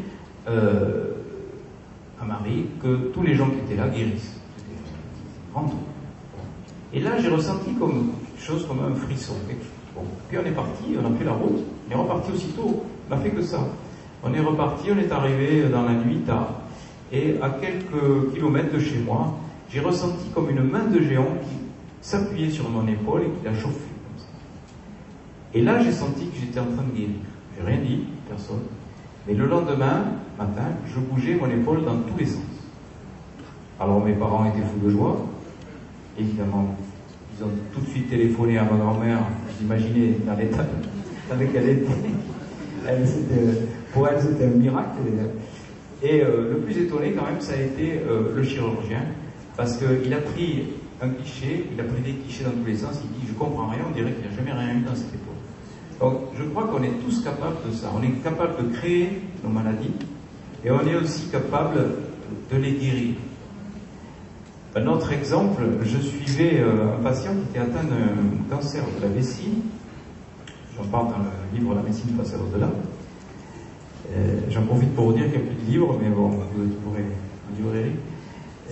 [0.49, 1.13] euh,
[2.21, 4.41] à Marie que tous les gens qui étaient là guérissent.
[6.93, 9.35] Et là, j'ai ressenti comme quelque chose comme un frisson.
[9.95, 10.03] Bon.
[10.29, 12.85] Puis on est parti, on a fait la route, on est reparti aussitôt.
[13.09, 13.61] On n'a fait que ça.
[14.25, 16.61] On est reparti, on est arrivé dans la nuit tard.
[17.13, 19.35] Et à quelques kilomètres de chez moi,
[19.69, 21.64] j'ai ressenti comme une main de géant qui
[22.05, 24.27] s'appuyait sur mon épaule et qui l'a chauffé comme ça.
[25.55, 27.17] Et là, j'ai senti que j'étais en train de guérir.
[27.57, 28.61] J'ai rien dit, personne.
[29.27, 30.05] Mais le lendemain
[30.39, 32.43] matin, je bougeais mon épaule dans tous les sens.
[33.81, 35.25] Alors mes parents étaient fous de joie.
[36.19, 36.77] Évidemment,
[37.37, 39.21] ils ont tout de suite téléphoné à ma grand-mère.
[39.59, 40.67] J'imaginais dans l'état
[41.31, 41.87] dans elle était.
[43.95, 44.99] pour elle, c'était un miracle.
[46.03, 49.01] Et euh, le plus étonné, quand même, ça a été euh, le chirurgien
[49.57, 50.65] parce qu'il a pris
[51.03, 53.69] un cliché, il a pris des clichés dans tous les sens, il dit je comprends
[53.69, 55.35] rien, on dirait qu'il n'y a jamais rien eu dans cette époque.
[56.01, 57.93] Donc je crois qu'on est tous capables de ça.
[57.97, 59.93] On est capable de créer nos maladies
[60.65, 61.77] et on est aussi capable
[62.51, 63.15] de les guérir.
[64.77, 69.09] Un autre exemple, je suivais euh, un patient qui était atteint d'un cancer de la
[69.09, 69.51] vessie.
[70.77, 72.69] J'en parle dans le livre La médecine face à l'au-delà.
[74.13, 76.69] Euh, j'en profite pour vous dire qu'il n'y a plus de livres, mais bon, vous
[76.85, 77.05] pourrez
[77.51, 77.93] vous direz.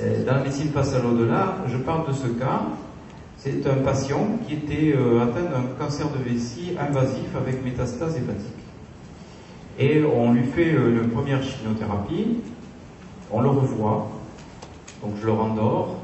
[0.01, 2.63] Euh, dans la médecine face à l'au-delà, je parle de ce cas.
[3.37, 8.53] C'est un patient qui était euh, atteint d'un cancer de vessie invasif avec métastase hépatique.
[9.79, 12.39] Et on lui fait euh, une première chimiothérapie,
[13.31, 14.11] on le revoit,
[15.03, 15.99] donc je le rendors,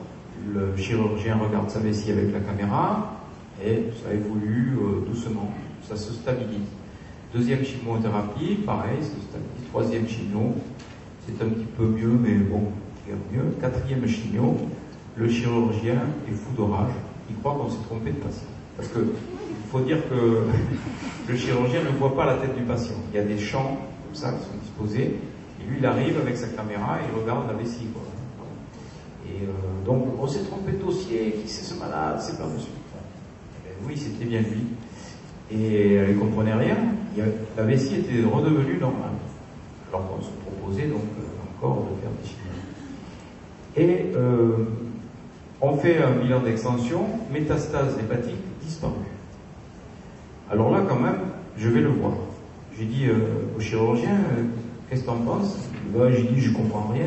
[0.53, 3.21] le chirurgien regarde sa vessie avec la caméra,
[3.65, 5.51] et ça évolue doucement,
[5.83, 6.69] ça se stabilise.
[7.35, 9.69] Deuxième chimiothérapie, pareil, ça se stabilise.
[9.71, 10.55] Troisième chimio,
[11.27, 12.73] c'est un petit peu mieux, mais bon,
[13.33, 13.51] mieux.
[13.61, 14.57] Quatrième chignon,
[15.17, 16.93] le chirurgien est fou d'orage.
[17.31, 18.49] Il croit qu'on s'est trompé de patient.
[18.77, 20.45] Parce que il faut dire que
[21.29, 22.95] le chirurgien ne voit pas la tête du patient.
[23.13, 25.17] Il y a des champs comme ça qui sont disposés.
[25.61, 27.87] Et lui, il arrive avec sa caméra et il regarde la vessie.
[29.27, 31.37] Et euh, donc, on s'est trompé de dossier.
[31.43, 32.19] Qui c'est ce malade?
[32.21, 32.71] C'est pas monsieur.
[32.73, 34.65] Eh ben oui, c'était bien lui.
[35.51, 36.77] Et elle ne comprenait rien.
[37.57, 39.17] la vessie était redevenue normale.
[39.91, 42.29] Alors qu'on se proposait donc euh, encore de faire des
[43.79, 44.67] et euh,
[45.61, 48.95] on fait un bilan d'extension, métastase hépatique disparue.
[50.51, 51.19] Alors là, quand même,
[51.57, 52.13] je vais le voir.
[52.77, 54.45] J'ai dit euh, au chirurgien, euh,
[54.89, 55.59] qu'est-ce que tu en penses?
[55.95, 57.07] Bah, J'ai dit, je comprends rien.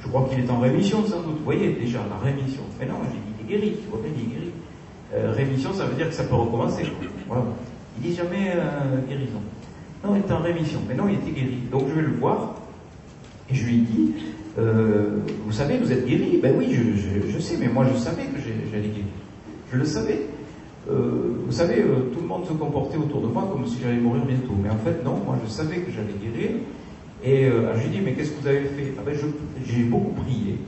[0.00, 1.38] Je crois qu'il est en rémission, sans doute.
[1.38, 2.62] Vous voyez déjà, la rémission.
[2.78, 3.76] Mais non, j'ai dit, il est guéri.
[3.82, 5.34] Tu vois bien, il est guéri.
[5.34, 6.82] rémission, ça veut dire que ça peut recommencer.
[7.26, 7.44] Voilà.
[7.96, 8.52] Il dit jamais
[9.08, 9.40] guérison.
[10.04, 10.80] Non, il est en rémission.
[10.86, 11.58] Mais non, il était guéri.
[11.70, 12.56] Donc je vais le voir.
[13.50, 14.12] Et je lui dit,
[14.58, 16.38] euh, vous savez, vous êtes guéri.
[16.42, 19.04] Ben oui, je, sais, mais moi je savais que j'allais guérir.
[19.72, 20.26] Je le savais.
[20.90, 23.98] Euh, vous savez, euh, tout le monde se comportait autour de moi comme si j'allais
[23.98, 24.54] mourir bientôt.
[24.62, 26.50] Mais en fait, non, moi je savais que j'allais guérir.
[27.26, 28.92] Et je lui dit, mais qu'est-ce que vous avez fait?
[28.98, 29.16] Ah ben,
[29.66, 30.58] J'ai beaucoup prié.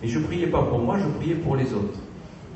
[0.00, 1.98] Mais je priais pas pour moi, je priais pour les autres.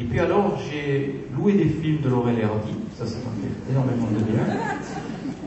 [0.01, 3.73] Et puis alors, j'ai loué des films de Laurel et Hardy, ça, ça m'a fait
[3.73, 4.45] énormément de bien.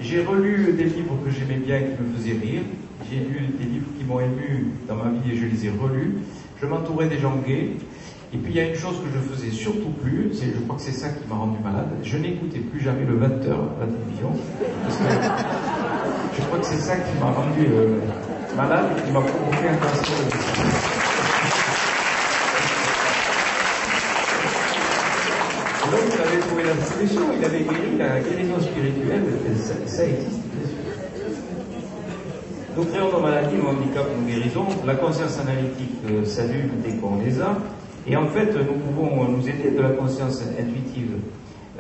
[0.01, 2.63] J'ai relu des livres que j'aimais bien, qui me faisaient rire.
[3.09, 6.15] J'ai lu des livres qui m'ont ému dans ma vie et je les ai relus.
[6.61, 7.71] Je m'entourais des gens gays.
[8.33, 10.77] Et puis il y a une chose que je faisais surtout plus, c'est, je crois
[10.77, 13.87] que c'est ça qui m'a rendu malade, je n'écoutais plus jamais le 20h à la
[13.87, 14.31] télévision.
[16.33, 17.99] Je crois que c'est ça qui m'a rendu euh,
[18.55, 20.15] malade et qui m'a provoqué un cancer
[25.91, 29.25] Donc il avait trouvé la solution, il avait guéri la guérison spirituelle,
[29.85, 30.39] ça existe.
[32.77, 34.65] Nous créons nos maladies, nos handicaps, nos guérisons.
[34.85, 37.57] La conscience analytique euh, s'allume dès qu'on les a.
[38.07, 41.17] Et en fait, nous pouvons nous aider de la conscience intuitive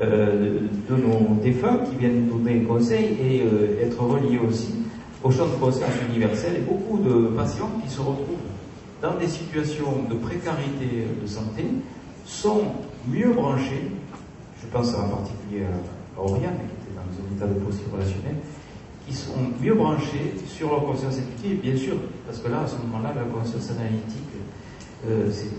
[0.01, 4.73] euh, de nos défunts qui viennent nous donner conseils et euh, être reliés aussi
[5.23, 6.57] au champ de conscience universel.
[6.57, 8.49] Et beaucoup de patients qui se retrouvent
[9.01, 11.63] dans des situations de précarité de santé
[12.25, 12.63] sont
[13.07, 13.87] mieux branchés.
[14.61, 15.63] Je pense en particulier
[16.17, 18.35] à Oriane, qui était dans un état de possible relationnel,
[19.13, 21.95] sont mieux branchés sur leur conscience intuitive, bien sûr,
[22.25, 24.29] parce que là, à ce moment-là, la conscience analytique,
[25.07, 25.49] euh, c'est...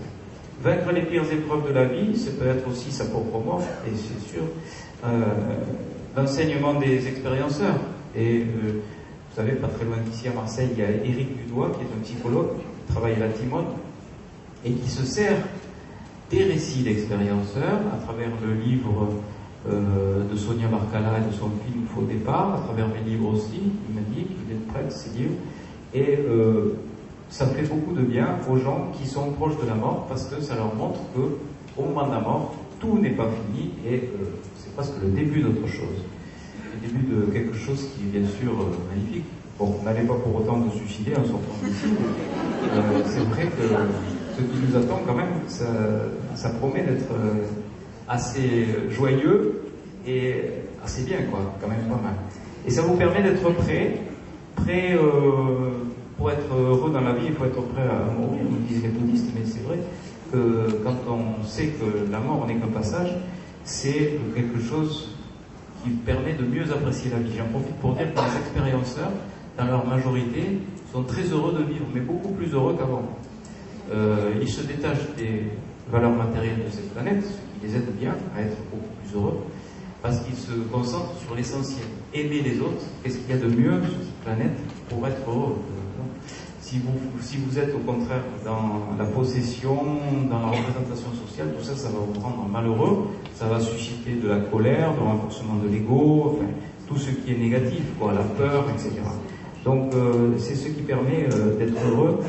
[0.61, 3.91] Vaincre les pires épreuves de la vie, c'est peut être aussi sa propre mort, et
[3.95, 4.43] c'est sûr,
[5.03, 5.25] euh,
[6.15, 7.79] l'enseignement des expérienceurs.
[8.15, 8.81] Et euh,
[9.29, 11.99] vous savez, pas très loin d'ici à Marseille, il y a Éric Dudois, qui est
[11.99, 12.51] un psychologue,
[12.87, 13.65] qui travaille à la Timone,
[14.63, 15.37] et qui se sert
[16.29, 19.09] des récits d'expérienceurs à travers le livre
[19.69, 23.61] euh, de Sonia Marcala et de son film Faux départ, à travers mes livres aussi,
[23.61, 25.35] il m'a dit qu'il est prêt ces livres,
[25.93, 26.75] et euh,
[27.29, 30.41] ça fait beaucoup de bien aux gens qui sont proches de la mort parce que
[30.41, 31.19] ça leur montre que
[31.77, 34.25] au moment de la mort, tout n'est pas fini et euh,
[34.57, 36.01] c'est presque le début d'autre chose.
[36.73, 39.25] Le début de quelque chose qui est bien sûr euh, magnifique.
[39.59, 41.93] Bon, n'allez pas pour autant vous suicider en sortant d'ici.
[43.05, 43.67] C'est vrai que
[44.35, 45.65] ce qui nous attend quand même, ça,
[46.33, 47.13] ça promet d'être
[48.07, 49.61] assez joyeux
[50.05, 50.43] et
[50.83, 52.15] assez bien quoi, quand même pas mal.
[52.65, 53.97] Et ça vous permet d'être prêt,
[54.55, 55.71] prêt euh,
[56.17, 58.89] pour être heureux dans la vie, il faut être prêt à mourir, nous disent les
[58.89, 59.77] bouddhistes, mais c'est vrai
[60.31, 63.15] que quand on sait que la mort n'est qu'un passage,
[63.63, 65.15] c'est quelque chose
[65.83, 67.31] qui permet de mieux apprécier la vie.
[67.37, 69.11] J'en profite pour dire que les expérienceurs,
[69.57, 70.59] dans leur majorité,
[70.91, 73.03] sont très heureux de vivre, mais beaucoup plus heureux qu'avant.
[73.91, 75.43] Euh, ils se détachent des
[75.91, 79.39] valeurs matérielles de cette planète, ce les aide bien à être beaucoup plus heureux,
[80.01, 81.85] parce qu'ils se concentrent sur l'essentiel.
[82.13, 84.57] Aimer les autres, qu'est-ce qu'il y a de mieux sur cette planète
[84.89, 85.55] pour être heureux?
[86.59, 89.75] Si vous, si vous êtes au contraire dans la possession,
[90.29, 94.27] dans la représentation sociale, tout ça, ça va vous rendre malheureux, ça va susciter de
[94.27, 96.49] la colère, du renforcement de l'ego, enfin,
[96.87, 99.01] tout ce qui est négatif, quoi, la peur, etc.
[99.63, 102.19] Donc euh, c'est ce qui permet euh, d'être heureux.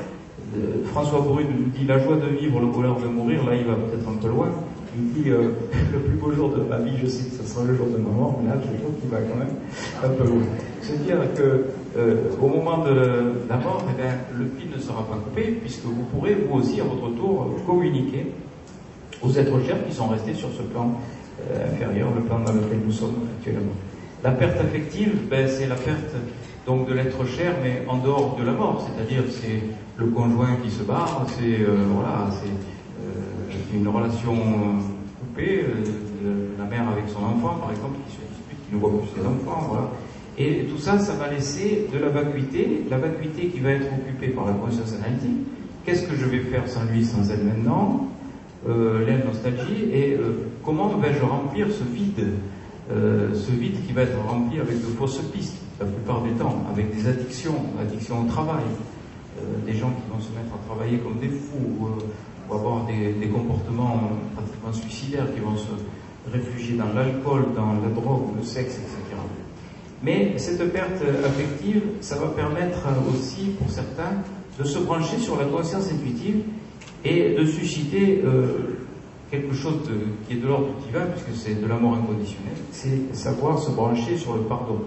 [0.56, 3.64] Euh, François Brune nous dit la joie de vivre, le bonheur de mourir, là il
[3.64, 4.50] va peut-être un peu loin.
[4.96, 5.50] Il dit euh,
[5.92, 7.98] le plus beau jour de ma vie, je sais que ce sera le jour de
[7.98, 9.56] ma mort, mais là je trouve qu'il va quand même
[10.02, 10.42] un peu loin.
[10.82, 11.64] C'est-à-dire que
[11.96, 16.04] euh, au moment de la mort, eh le fil ne sera pas coupé, puisque vous
[16.12, 18.32] pourrez vous aussi à votre tour communiquer
[19.22, 20.92] aux êtres chers qui sont restés sur ce plan
[21.40, 23.72] euh, inférieur, le plan dans lequel nous sommes actuellement.
[24.22, 26.14] La perte affective, ben, c'est la perte
[26.66, 29.62] donc de l'être cher, mais en dehors de la mort, c'est-à-dire c'est
[29.98, 31.58] le conjoint qui se barre, c'est
[31.92, 32.73] voilà, c'est
[33.74, 34.34] une relation
[35.20, 38.90] coupée, euh, la mère avec son enfant, par exemple, qui se dispute, qui ne voit
[38.90, 39.90] plus ses enfants, voilà.
[40.36, 44.28] Et tout ça, ça va laisser de la vacuité, la vacuité qui va être occupée
[44.28, 45.46] par la conscience analytique.
[45.84, 48.08] Qu'est-ce que je vais faire sans lui, sans elle maintenant?
[48.66, 52.32] Euh, La nostalgie et euh, comment vais-je remplir ce vide
[52.90, 56.64] euh, Ce vide qui va être rempli avec de fausses pistes, la plupart du temps,
[56.72, 58.64] avec des addictions, addictions au travail,
[59.38, 61.90] euh, des gens qui vont se mettre à travailler comme des fous, ou, euh,
[62.48, 68.36] ou avoir des, comportements pratiquement suicidaires, qui vont se réfugier dans l'alcool, dans la drogue,
[68.36, 69.20] le sexe, etc.
[70.02, 74.22] Mais cette perte affective, ça va permettre aussi pour certains
[74.58, 76.42] de se brancher sur la conscience intuitive
[77.04, 78.76] et de susciter euh,
[79.30, 79.80] quelque chose
[80.26, 84.16] qui est de l'ordre du divin, puisque c'est de l'amour inconditionnel, c'est savoir se brancher
[84.16, 84.78] sur le pardon.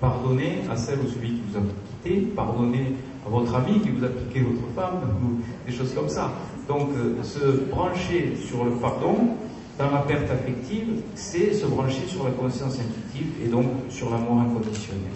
[0.00, 1.62] Pardonner à celle ou celui qui vous a
[2.02, 2.94] quitté, pardonner
[3.26, 5.00] à votre ami qui vous a piqué votre femme,
[5.66, 6.32] des choses comme ça.
[6.68, 9.36] Donc euh, se brancher sur le pardon,
[9.78, 14.40] dans la perte affective, c'est se brancher sur la conscience intuitive et donc sur l'amour
[14.40, 15.10] inconditionnel.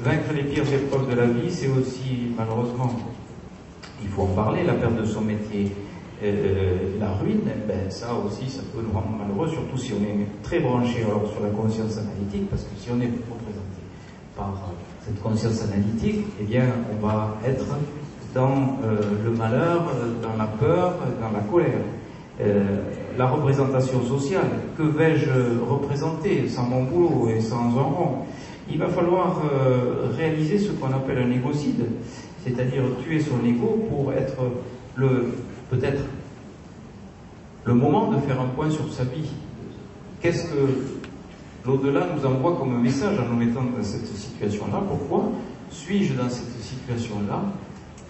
[0.00, 2.90] Vaincre les pires épreuves de la vie, c'est aussi, malheureusement,
[4.02, 5.72] il faut en parler, la perte de son métier,
[6.22, 10.26] euh, la ruine, ben, ça aussi, ça peut nous rendre malheureux, surtout si on est
[10.42, 13.80] très branché sur la conscience analytique, parce que si on est représenté
[14.36, 14.70] par
[15.04, 17.64] cette conscience analytique, eh bien, on va être
[18.34, 19.84] dans euh, le malheur,
[20.22, 21.84] dans la peur, dans la colère.
[22.40, 22.62] Euh,
[23.18, 24.48] la représentation sociale.
[24.78, 25.30] Que vais-je
[25.68, 28.18] représenter sans mon boulot et sans un rond
[28.70, 31.84] Il va falloir euh, réaliser ce qu'on appelle un égocide,
[32.44, 34.36] c'est-à-dire tuer son ego pour être
[35.70, 36.02] peut-être
[37.64, 39.30] le moment de faire un point sur sa vie.
[40.20, 40.68] Qu'est-ce que
[41.66, 44.82] l'au-delà nous envoie comme message en nous mettant dans cette situation-là?
[44.88, 45.30] Pourquoi
[45.70, 47.42] suis-je dans cette situation-là?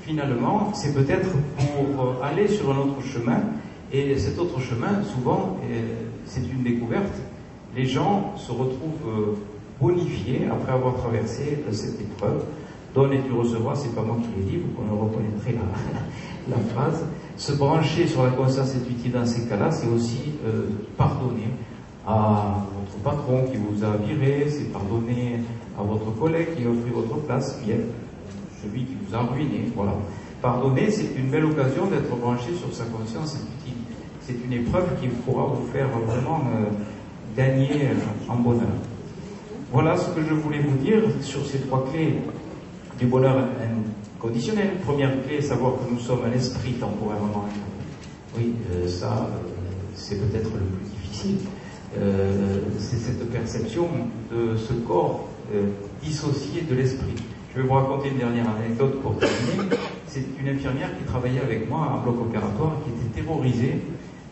[0.02, 3.40] Finalement, c'est peut-être pour aller sur un autre chemin
[3.92, 5.58] et cet autre chemin, souvent,
[6.24, 7.12] c'est une découverte.
[7.76, 9.36] Les gens se retrouvent
[9.80, 12.44] bonifiés après avoir traversé cette épreuve.
[12.94, 16.62] Donne et tu recevras, c'est pas moi qui l'ai dit, vous qu'on reconnaîtrez la, la,
[16.72, 17.04] phrase.
[17.36, 21.50] Se brancher sur la conscience intuitive dans ces cas-là, c'est aussi euh, pardonner
[22.06, 25.38] à votre patron qui vous a viré, c'est pardonner
[25.78, 27.86] à votre collègue qui a offert votre place, est
[28.62, 29.94] celui qui vous a ruiné, voilà.
[30.42, 33.76] Pardonner, c'est une belle occasion d'être branché sur sa conscience intuitive.
[34.22, 36.70] C'est une épreuve qui pourra vous faire vraiment euh,
[37.36, 38.68] gagner euh, en bonheur.
[39.70, 42.14] Voilà ce que je voulais vous dire sur ces trois clés
[42.98, 43.36] du bonheur
[44.16, 44.70] inconditionnel.
[44.84, 47.44] Première clé, savoir que nous sommes un esprit temporairement
[48.36, 49.28] Oui, euh, ça,
[49.94, 51.36] c'est peut-être le plus difficile.
[52.78, 53.88] c'est cette perception
[54.32, 55.28] de ce corps
[56.02, 57.14] dissocié de l'esprit.
[57.52, 59.76] Je vais vous raconter une dernière anecdote pour terminer.
[60.06, 63.80] C'est une infirmière qui travaillait avec moi en bloc opératoire, qui était terrorisée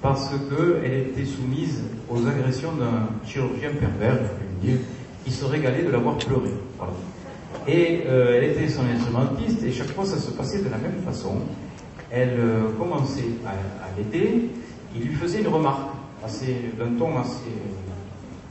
[0.00, 4.20] parce qu'elle était soumise aux agressions d'un chirurgien pervers,
[4.62, 4.78] je dire,
[5.24, 6.50] qui se régalait de l'avoir pleuré.
[7.66, 11.02] Et euh, elle était son instrumentiste, et chaque fois ça se passait de la même
[11.04, 11.38] façon.
[12.12, 14.50] Elle euh, commençait à, à l'aider,
[14.94, 15.90] il lui faisait une remarque,
[16.78, 17.50] d'un ton assez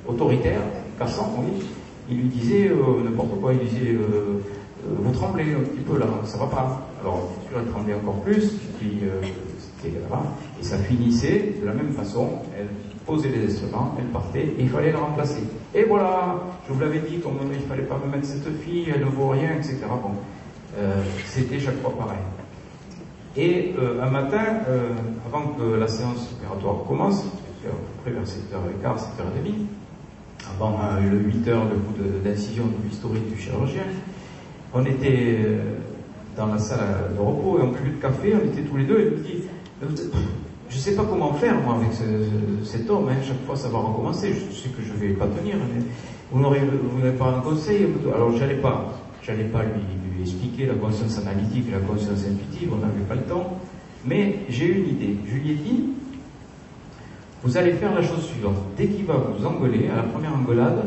[0.05, 0.61] autoritaire,
[0.99, 1.65] cassant, oui.
[2.09, 3.97] Il lui disait euh, n'importe quoi, il disait
[4.85, 6.87] vous tremblez un petit peu là, ça va pas.
[7.01, 9.01] Alors, elle tremblait encore plus, puis
[10.59, 12.29] et ça finissait de la même façon.
[12.57, 12.67] Elle
[13.05, 15.43] posait les instruments, elle partait, et il fallait la remplacer.
[15.73, 16.35] Et voilà,
[16.67, 19.29] je vous l'avais dit, comme il fallait pas me mettre cette fille, elle ne vaut
[19.29, 19.77] rien, etc.
[20.01, 20.11] Bon,
[20.77, 22.19] euh, c'était chaque fois pareil.
[23.37, 24.89] Et euh, un matin, euh,
[25.25, 29.53] avant que la séance opératoire commence, à peu près vers 7h15, 7h30,
[30.55, 33.83] avant le 8h de coup d'incision de l'historique du chirurgien,
[34.73, 35.37] on était
[36.35, 38.99] dans la salle de repos et on buvait de café, on était tous les deux,
[38.99, 39.43] et il me dit,
[40.69, 41.89] je ne sais pas comment faire, moi, avec
[42.63, 43.07] cet homme.
[43.09, 43.15] Hein.
[43.25, 44.33] Chaque fois, ça va recommencer.
[44.33, 45.55] Je sais que je ne vais pas tenir.
[46.31, 48.93] vous n'avez pas un conseil Alors, j'allais pas,
[49.23, 52.71] j'allais pas lui, expliquer la conscience analytique et la conscience intuitive.
[52.73, 53.59] On n'avait pas le temps.
[54.05, 55.15] Mais j'ai une idée.
[55.25, 55.85] Je lui ai dit,
[57.43, 58.57] vous allez faire la chose suivante.
[58.77, 60.83] Dès qu'il va vous engueuler, à la première engueulade,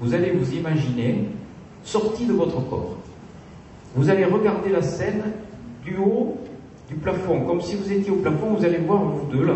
[0.00, 1.26] vous allez vous imaginer
[1.82, 2.96] sorti de votre corps.
[3.96, 5.22] Vous allez regarder la scène
[5.84, 6.36] du haut
[6.88, 7.40] du plafond.
[7.40, 9.54] Comme si vous étiez au plafond, vous allez voir, vous deux là,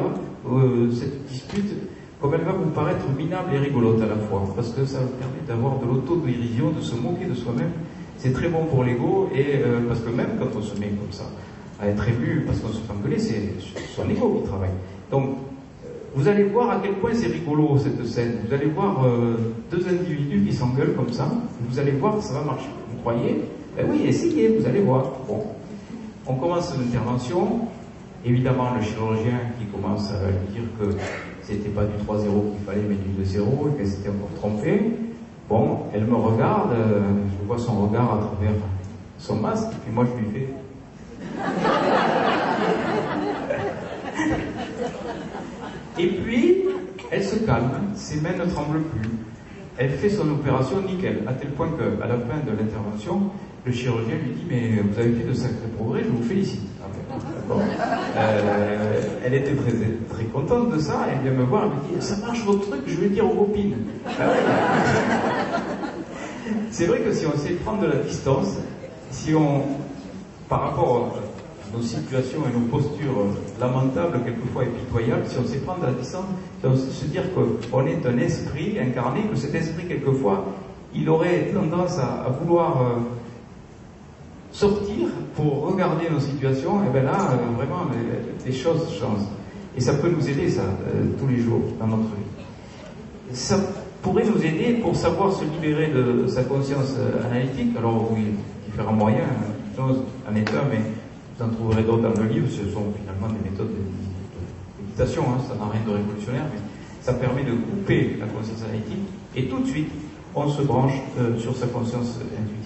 [0.51, 1.72] euh, cette dispute,
[2.20, 4.43] comme elle va vous paraître minable et rigolote à la fois.
[4.57, 7.70] Parce que ça vous permet d'avoir de l'auto-dérision, de se moquer de soi-même.
[8.18, 11.12] C'est très bon pour l'ego, et euh, parce que même quand on se met comme
[11.12, 11.24] ça,
[11.80, 13.53] à être ému parce qu'on se fait engueuler, c'est
[13.95, 14.70] son ego qui travaille.
[15.11, 15.30] Donc,
[15.85, 18.39] euh, vous allez voir à quel point c'est rigolo cette scène.
[18.47, 19.05] Vous allez voir
[19.70, 21.28] deux individus qui s'engueulent comme ça.
[21.68, 22.70] Vous allez voir que ça va marcher.
[22.91, 23.43] Vous croyez
[23.77, 25.03] Ben oui, essayez, vous allez voir.
[25.27, 25.43] Bon,
[26.29, 27.66] on commence l'intervention.
[28.25, 30.97] Évidemment, le chirurgien qui commence à lui dire que
[31.43, 34.93] c'était pas du 3-0 qu'il fallait, mais du 2-0 et qu'elle s'était encore trompée.
[35.49, 38.55] Bon, elle me regarde, euh, je vois son regard à travers
[39.18, 40.49] son masque, et puis moi je lui fais.
[46.03, 46.64] et puis,
[47.11, 49.11] elle se calme, ses mains ne tremblent plus.
[49.77, 53.22] Elle fait son opération nickel, à tel point qu'à la fin de l'intervention,
[53.66, 56.61] le chirurgien lui dit mais vous avez fait de sacrés progrès, je vous félicite.
[57.51, 61.99] Ah, euh, elle était très, très contente de ça, elle vient me voir, elle me
[62.01, 63.77] dit ça marche votre truc, je vais dire aux copines.
[64.07, 64.33] Ah
[66.70, 68.57] C'est vrai que si on sait prendre de la distance,
[69.11, 69.62] si on,
[70.49, 71.18] par rapport
[71.75, 73.27] nos situations et nos postures
[73.61, 76.25] lamentables, quelquefois et si on sait prendre la distance,
[76.61, 80.45] si on se dire qu'on est un esprit incarné, que cet esprit, quelquefois,
[80.95, 82.85] il aurait tendance à, vouloir euh,
[84.53, 87.87] sortir pour regarder nos situations, et bien là, euh, vraiment,
[88.45, 89.27] les, choses changent.
[89.77, 93.33] Et ça peut nous aider, ça, euh, tous les jours dans notre vie.
[93.33, 93.57] Ça
[94.03, 96.95] pourrait nous aider pour savoir se libérer de sa conscience
[97.25, 97.75] analytique.
[97.77, 98.27] Alors oui,
[98.66, 99.27] différents moyens,
[99.79, 100.81] en est un, mais
[101.37, 102.49] vous en trouverez d'autres dans le livre.
[102.51, 106.61] Ce sont finalement des méthodes de méditation, hein, ça n'a rien de révolutionnaire, mais
[107.03, 109.91] ça permet de couper la conscience analytique et tout de suite,
[110.35, 110.95] on se branche
[111.39, 112.64] sur sa conscience intuitive.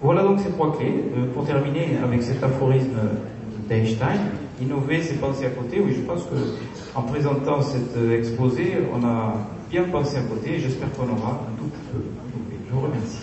[0.00, 0.94] Voilà donc ces trois clés.
[1.16, 2.96] Euh, pour terminer avec cet aphorisme
[3.68, 4.30] d'Einstein,
[4.62, 5.80] innover, c'est penser à côté.
[5.84, 6.36] Oui, je pense que
[6.94, 9.34] en présentant cet euh, exposé, on a
[9.70, 10.60] bien pensé à côté.
[10.60, 11.98] J'espère qu'on aura un tout petit peu.
[12.68, 13.18] Je vous remercie.